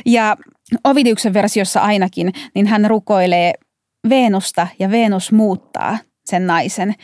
[0.07, 0.37] Ja
[0.85, 3.53] Ovidiuksen versiossa ainakin, niin hän rukoilee
[4.09, 5.99] Veenusta ja Venus muuttaa
[6.31, 6.95] sen naisen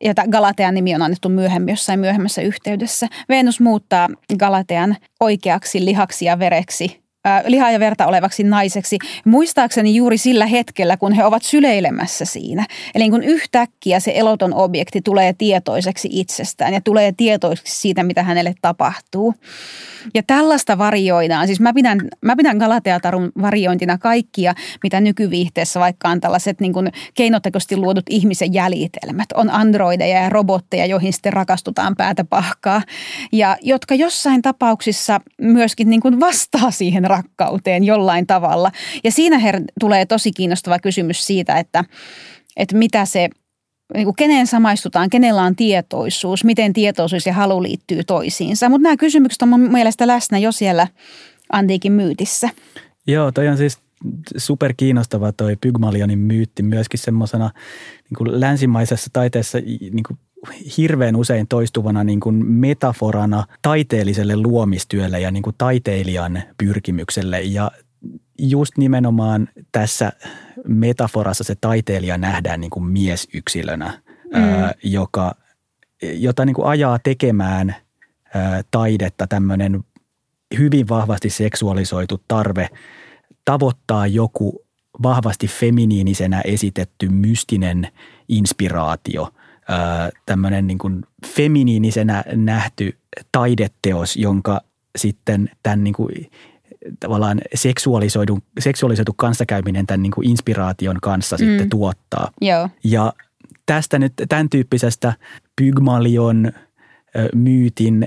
[0.00, 3.06] jota Galatean nimi on annettu myöhemmin jossain myöhemmässä yhteydessä.
[3.28, 7.05] Venus muuttaa Galatean oikeaksi lihaksi ja vereksi
[7.46, 12.66] lihaa ja verta olevaksi naiseksi, muistaakseni juuri sillä hetkellä, kun he ovat syleilemässä siinä.
[12.94, 18.54] Eli kun yhtäkkiä se eloton objekti tulee tietoiseksi itsestään ja tulee tietoiseksi siitä, mitä hänelle
[18.62, 19.34] tapahtuu.
[20.14, 21.46] Ja tällaista varioidaan.
[21.46, 26.92] Siis mä pidän, mä pidän Galateatarun variointina kaikkia, mitä nykyviihteessä vaikka on tällaiset niin kuin
[27.14, 29.26] keinotekoisesti luodut ihmisen jäljitelmät.
[29.34, 32.82] On androideja ja robotteja, joihin sitten rakastutaan päätä pahkaa.
[33.32, 38.70] Ja jotka jossain tapauksissa myöskin niin kuin vastaa siihen rakkauteen jollain tavalla.
[39.04, 41.84] Ja siinä her- tulee tosi kiinnostava kysymys siitä, että,
[42.56, 43.28] että mitä se
[43.94, 48.68] niin kuin keneen samaistutaan, kenellä on tietoisuus, miten tietoisuus ja halu liittyy toisiinsa.
[48.68, 50.86] Mutta nämä kysymykset on mun mielestä läsnä jo siellä
[51.52, 52.48] antiikin myytissä.
[53.06, 53.78] Joo, toi on siis
[54.36, 57.50] super kiinnostava toi Pygmalionin myytti myöskin semmoisena
[58.10, 60.18] niin länsimaisessa taiteessa niin kuin
[60.76, 67.40] hirveän usein toistuvana niin kuin metaforana taiteelliselle luomistyölle ja niin kuin taiteilijan pyrkimykselle.
[67.40, 67.70] Ja
[68.38, 70.12] just nimenomaan tässä
[70.68, 74.02] metaforassa se taiteilija nähdään niin kuin miesyksilönä,
[74.34, 74.42] mm.
[74.42, 75.34] ää, joka,
[76.02, 77.76] jota niin kuin ajaa tekemään
[78.34, 79.84] ää, taidetta tämmöinen
[80.58, 82.68] hyvin vahvasti seksuaalisoitu tarve
[83.44, 84.66] tavoittaa joku
[85.02, 87.88] vahvasti feminiinisenä esitetty mystinen
[88.28, 89.32] inspiraatio,
[90.26, 92.98] tämmöinen niin kuin feminiinisenä nähty
[93.32, 94.60] taideteos, jonka
[94.96, 96.30] sitten tämän niin kuin
[97.00, 101.38] tavallaan seksuaalisoitu, seksuaalisoitu kanssakäyminen tämän niin kuin inspiraation kanssa mm.
[101.38, 102.30] sitten tuottaa.
[102.40, 102.68] Joo.
[102.84, 103.12] Ja
[103.66, 105.12] tästä nyt tämän tyyppisestä
[105.56, 106.52] Pygmalion
[107.34, 108.00] myytin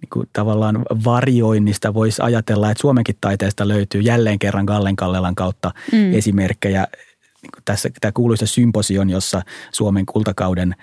[0.00, 5.72] niin kuin tavallaan varjoinnista voisi ajatella, että Suomenkin taiteesta löytyy jälleen kerran Gallen Kallelan kautta
[5.92, 6.14] mm.
[6.14, 6.86] esimerkkejä
[7.54, 9.42] niin tässä tämä kuuluisa symposion, jossa
[9.72, 10.74] Suomen kultakauden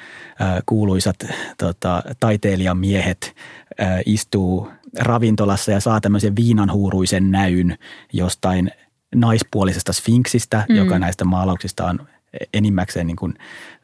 [0.65, 1.15] kuuluisat
[1.57, 3.35] tota, taiteilijamiehet
[4.05, 7.77] istuu ravintolassa ja saa tämmöisen viinanhuuruisen näyn
[8.13, 8.71] jostain
[9.15, 10.75] naispuolisesta sfinksistä, mm.
[10.75, 12.07] joka näistä maalauksista on
[12.53, 13.33] enimmäkseen niin kuin,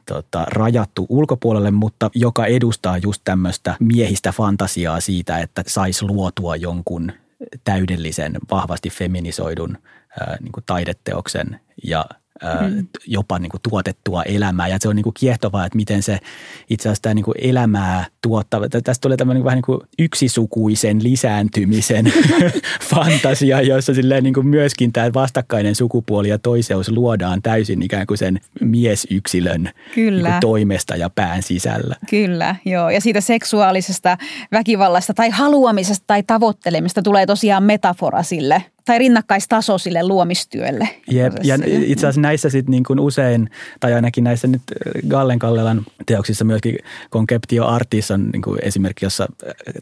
[0.09, 7.11] tota, rajattu ulkopuolelle, mutta joka edustaa just tämmöistä miehistä fantasiaa siitä, että saisi luotua jonkun
[7.63, 9.77] täydellisen, vahvasti feminisoidun
[10.19, 12.05] ää, niin kuin taideteoksen ja
[12.43, 12.87] mm.
[13.07, 14.67] jopa niin kuin tuotettua elämää.
[14.67, 16.19] Ja se on niin kuin kiehtovaa, että miten se
[16.69, 18.61] itse asiassa tämä niin kuin elämää tuottaa.
[18.69, 22.13] Tästä tulee tämmöinen vähän niin kuin yksisukuisen lisääntymisen
[22.93, 28.17] fantasia, jossa silleen niin kuin myöskin tämä vastakkainen sukupuoli ja toiseus luodaan täysin ikään kuin
[28.17, 31.95] sen miesyksilön Niin kuin toimesta ja pään sisällä.
[32.09, 32.89] Kyllä, joo.
[32.89, 34.17] Ja siitä seksuaalisesta
[34.51, 40.89] väkivallasta tai haluamisesta tai tavoittelemista tulee tosiaan metafora sille tai rinnakkaistaso sille luomistyölle.
[41.11, 44.61] Jep, ja itse asiassa näissä sitten niin kuin usein, tai ainakin näissä nyt
[45.07, 46.77] Gallen Kallelan teoksissa myöskin
[47.11, 49.27] Conceptio Artis on niin kuin esimerkki, jossa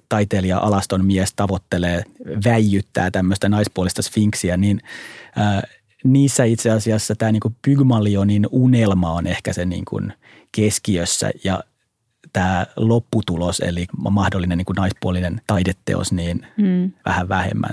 [0.09, 2.03] taiteilija alaston mies tavoittelee,
[2.45, 4.81] väijyttää tämmöistä naispuolista sfinksiä, niin
[5.37, 5.63] äh,
[6.03, 10.13] niissä itse asiassa tämä niin kuin Pygmalionin unelma on ehkä se niin kuin
[10.51, 11.63] keskiössä ja
[12.37, 16.91] tämä lopputulos, eli mahdollinen niin kuin naispuolinen taideteos, niin mm.
[17.05, 17.71] vähän vähemmän,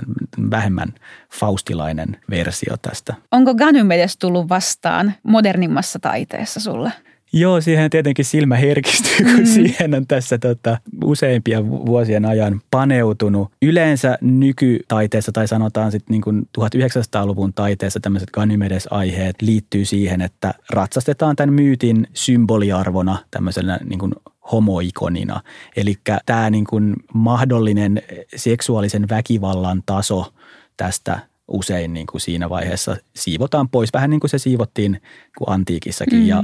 [0.51, 0.93] vähemmän
[1.39, 3.13] faustilainen versio tästä.
[3.31, 6.91] Onko Ganymedes tullut vastaan modernimmassa taiteessa sulle?
[7.33, 9.45] Joo, siihen tietenkin silmä herkistyy, kun mm.
[9.45, 13.51] siihen on tässä tota, useimpia vuosien ajan paneutunut.
[13.61, 21.35] Yleensä nykytaiteessa tai sanotaan sitten niin kuin 1900-luvun taiteessa tämmöiset Ganymedes-aiheet liittyy siihen, että ratsastetaan
[21.35, 24.13] tämän myytin symboliarvona tämmöisenä niin kuin
[24.51, 25.41] homoikonina.
[25.75, 28.01] Eli tämä niin kuin mahdollinen
[28.35, 30.33] seksuaalisen väkivallan taso
[30.77, 35.01] tästä usein niin kuin siinä vaiheessa siivotaan pois, vähän niin kuin se siivottiin
[35.37, 36.19] kuin antiikissakin.
[36.19, 36.27] Mm.
[36.27, 36.43] Ja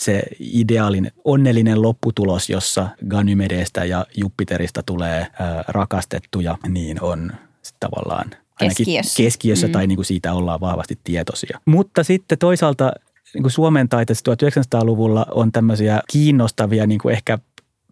[0.00, 7.32] se ideaalin onnellinen lopputulos, jossa Ganymedestä ja Jupiterista tulee ää, rakastettuja, niin on
[7.80, 8.30] tavallaan
[8.60, 9.72] ainakin keskiössä, keskiössä mm.
[9.72, 11.60] tai niin kuin siitä ollaan vahvasti tietoisia.
[11.64, 12.92] Mutta sitten toisaalta
[13.36, 17.38] niin kuin Suomen taiteessa 1900-luvulla on tämmöisiä kiinnostavia, niin kuin ehkä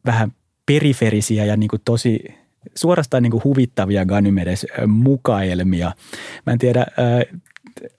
[0.07, 0.33] vähän
[0.67, 2.25] periferisiä ja niin kuin tosi
[2.75, 5.93] suorastaan niin kuin huvittavia Ganymedes mukaelmia.
[6.47, 6.87] Mä en tiedä,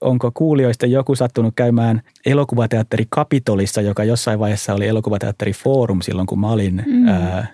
[0.02, 6.40] onko kuulijoista joku sattunut käymään elokuvateatteri Kapitolissa, joka jossain vaiheessa oli elokuvateatteri Forum silloin, kun
[6.40, 7.08] mä olin mm.
[7.08, 7.48] ää,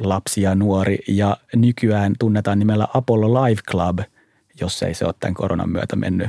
[0.00, 0.98] lapsi ja nuori.
[1.08, 3.98] Ja nykyään tunnetaan nimellä Apollo Live Club,
[4.60, 6.28] jos ei se ole tämän koronan myötä mennyt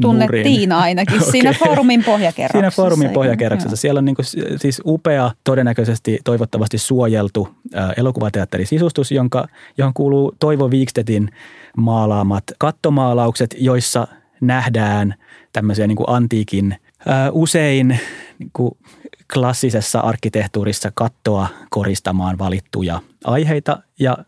[0.00, 0.72] Tunnettiin nurin.
[0.72, 1.30] ainakin okay.
[1.30, 2.58] siinä foorumin pohjakerroksessa.
[2.58, 3.76] Siinä foorumin pohjakerroksessa.
[3.76, 4.26] Siellä on niin kuin,
[4.56, 9.48] siis upea, todennäköisesti toivottavasti suojeltu ää, elokuvateatterisisustus, jonka,
[9.78, 11.30] johon kuuluu Toivo Viikstetin
[11.76, 14.08] maalaamat kattomaalaukset, joissa
[14.40, 15.14] nähdään
[15.52, 16.76] tämmöisiä niin kuin antiikin
[17.06, 17.98] ää, usein
[18.38, 18.76] niin kuin
[19.34, 24.18] klassisessa arkkitehtuurissa kattoa koristamaan valittuja aiheita, ja,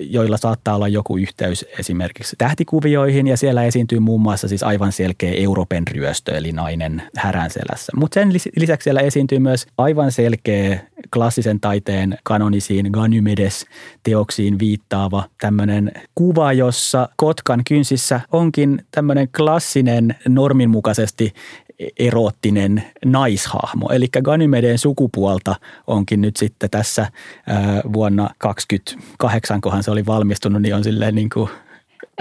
[0.00, 5.32] joilla saattaa olla joku yhteys esimerkiksi tähtikuvioihin, ja siellä esiintyy muun muassa siis aivan selkeä
[5.32, 7.92] Euroopan ryöstö, eli nainen häränselässä.
[7.96, 10.80] Mutta sen lisäksi siellä esiintyy myös aivan selkeä
[11.14, 21.32] klassisen taiteen kanonisiin Ganymedes-teoksiin viittaava tämmöinen kuva, jossa Kotkan kynsissä onkin tämmöinen klassinen norminmukaisesti
[21.98, 23.88] eroottinen naishahmo.
[23.92, 25.54] Eli Ganymedeen sukupuolta
[25.86, 27.06] onkin nyt sitten tässä
[27.92, 31.50] vuonna 28, kohan se oli valmistunut, niin on silleen niin kuin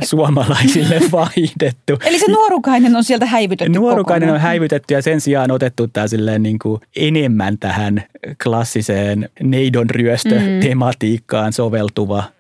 [0.04, 1.98] suomalaisille vaihdettu.
[2.06, 4.42] Eli se nuorukainen on sieltä häivytetty Nuorukainen kokonaan.
[4.46, 8.04] on häivytetty ja sen sijaan otettu tämä silleen niin kuin enemmän tähän
[8.44, 12.24] klassiseen neidon ryöstö-tematiikkaan soveltuva–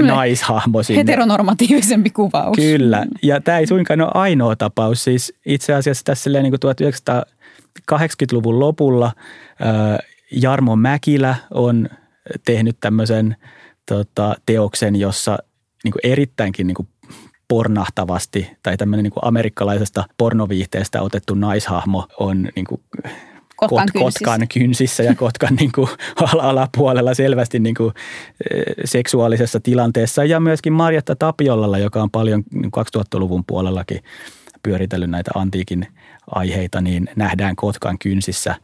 [0.00, 1.00] naishahmo sinne.
[1.00, 2.56] Heteronormatiivisempi kuvaus.
[2.56, 5.04] Kyllä, ja tämä ei suinkaan ole ainoa tapaus.
[5.04, 9.12] Siis itse asiassa tässä niin 1980-luvun lopulla
[10.32, 11.88] Jarmo Mäkilä on
[12.44, 13.36] tehnyt tämmöisen
[13.88, 15.38] tota, teoksen, jossa
[15.84, 16.88] niin kuin erittäinkin niin kuin
[17.48, 22.80] pornahtavasti tai tämmöinen niin kuin amerikkalaisesta pornoviihteestä otettu naishahmo on niin kuin
[23.68, 24.24] Kotkan, Kot, kynsissä.
[24.24, 25.88] Kotkan kynsissä ja Kotkan niin kuin
[26.38, 27.94] alapuolella selvästi niin kuin,
[28.84, 30.24] seksuaalisessa tilanteessa.
[30.24, 34.00] Ja myöskin Marjatta Tapiolalla, joka on paljon 2000-luvun niin puolellakin
[34.62, 35.86] pyöritellyt näitä antiikin
[36.26, 38.54] aiheita, niin nähdään Kotkan kynsissä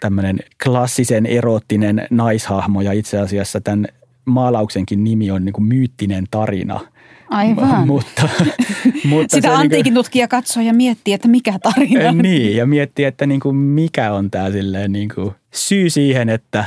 [0.00, 3.86] tämmöinen klassisen eroottinen naishahmo ja itse asiassa tämän
[4.24, 6.80] maalauksenkin nimi on niin kuin myyttinen tarina–
[7.30, 7.86] Aivan.
[7.92, 8.28] mutta,
[9.08, 12.12] mutta Sitä antiikin niin tutkija katsoo ja miettii, että mikä tarina.
[12.12, 16.64] Niin, ja miettii, että niin kuin mikä on tämä silleen niin kuin syy siihen, että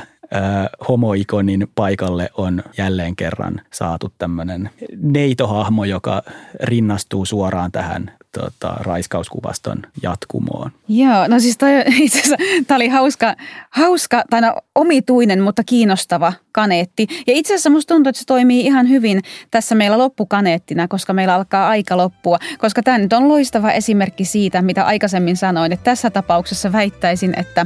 [0.90, 4.70] homoikonin paikalle on jälleen kerran saatu tämmöinen
[5.02, 6.22] neitohahmo, joka
[6.64, 10.72] rinnastuu suoraan tähän tota, raiskauskuvaston jatkumoon.
[10.88, 11.70] Joo, no siis toi,
[12.06, 13.36] itse asiassa tämä oli hauska,
[13.70, 17.08] hauska tai no, omituinen, mutta kiinnostava kaneetti.
[17.28, 19.22] Ja itse asiassa musta tuntuu, että se toimii ihan hyvin
[19.52, 22.38] tässä meillä loppukaneettina, koska meillä alkaa aika loppua.
[22.58, 27.66] Koska tämä nyt on loistava esimerkki siitä, mitä aikaisemmin sanoin, että tässä tapauksessa väittäisin, että,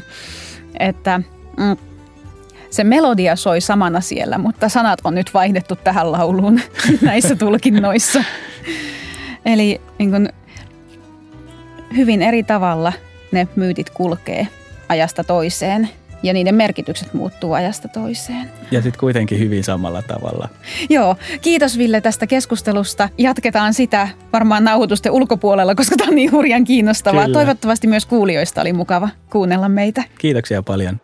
[0.80, 1.22] että
[1.58, 1.93] mm,
[2.74, 6.60] se melodia soi samana siellä, mutta sanat on nyt vaihdettu tähän lauluun
[7.02, 8.24] näissä tulkinnoissa.
[9.46, 10.30] Eli niin kun,
[11.96, 12.94] hyvin eri tavalla
[13.32, 14.48] ne myytit kulkee
[14.90, 15.90] ajasta toiseen
[16.24, 18.50] ja niiden merkitykset muuttuu ajasta toiseen.
[18.72, 20.50] Ja sitten kuitenkin hyvin samalla tavalla.
[20.90, 23.10] Joo, kiitos Ville tästä keskustelusta.
[23.18, 27.26] Jatketaan sitä varmaan nauhoitusten ulkopuolella, koska tämä on niin hurjan kiinnostavaa.
[27.26, 27.38] Kyllä.
[27.38, 30.04] Toivottavasti myös kuulijoista oli mukava kuunnella meitä.
[30.18, 31.03] Kiitoksia paljon.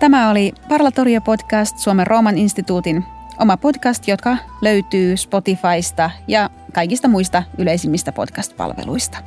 [0.00, 3.04] Tämä oli Parlatorio Podcast Suomen Rooman instituutin
[3.38, 9.18] oma podcast, joka löytyy Spotifysta ja kaikista muista yleisimmistä podcast-palveluista.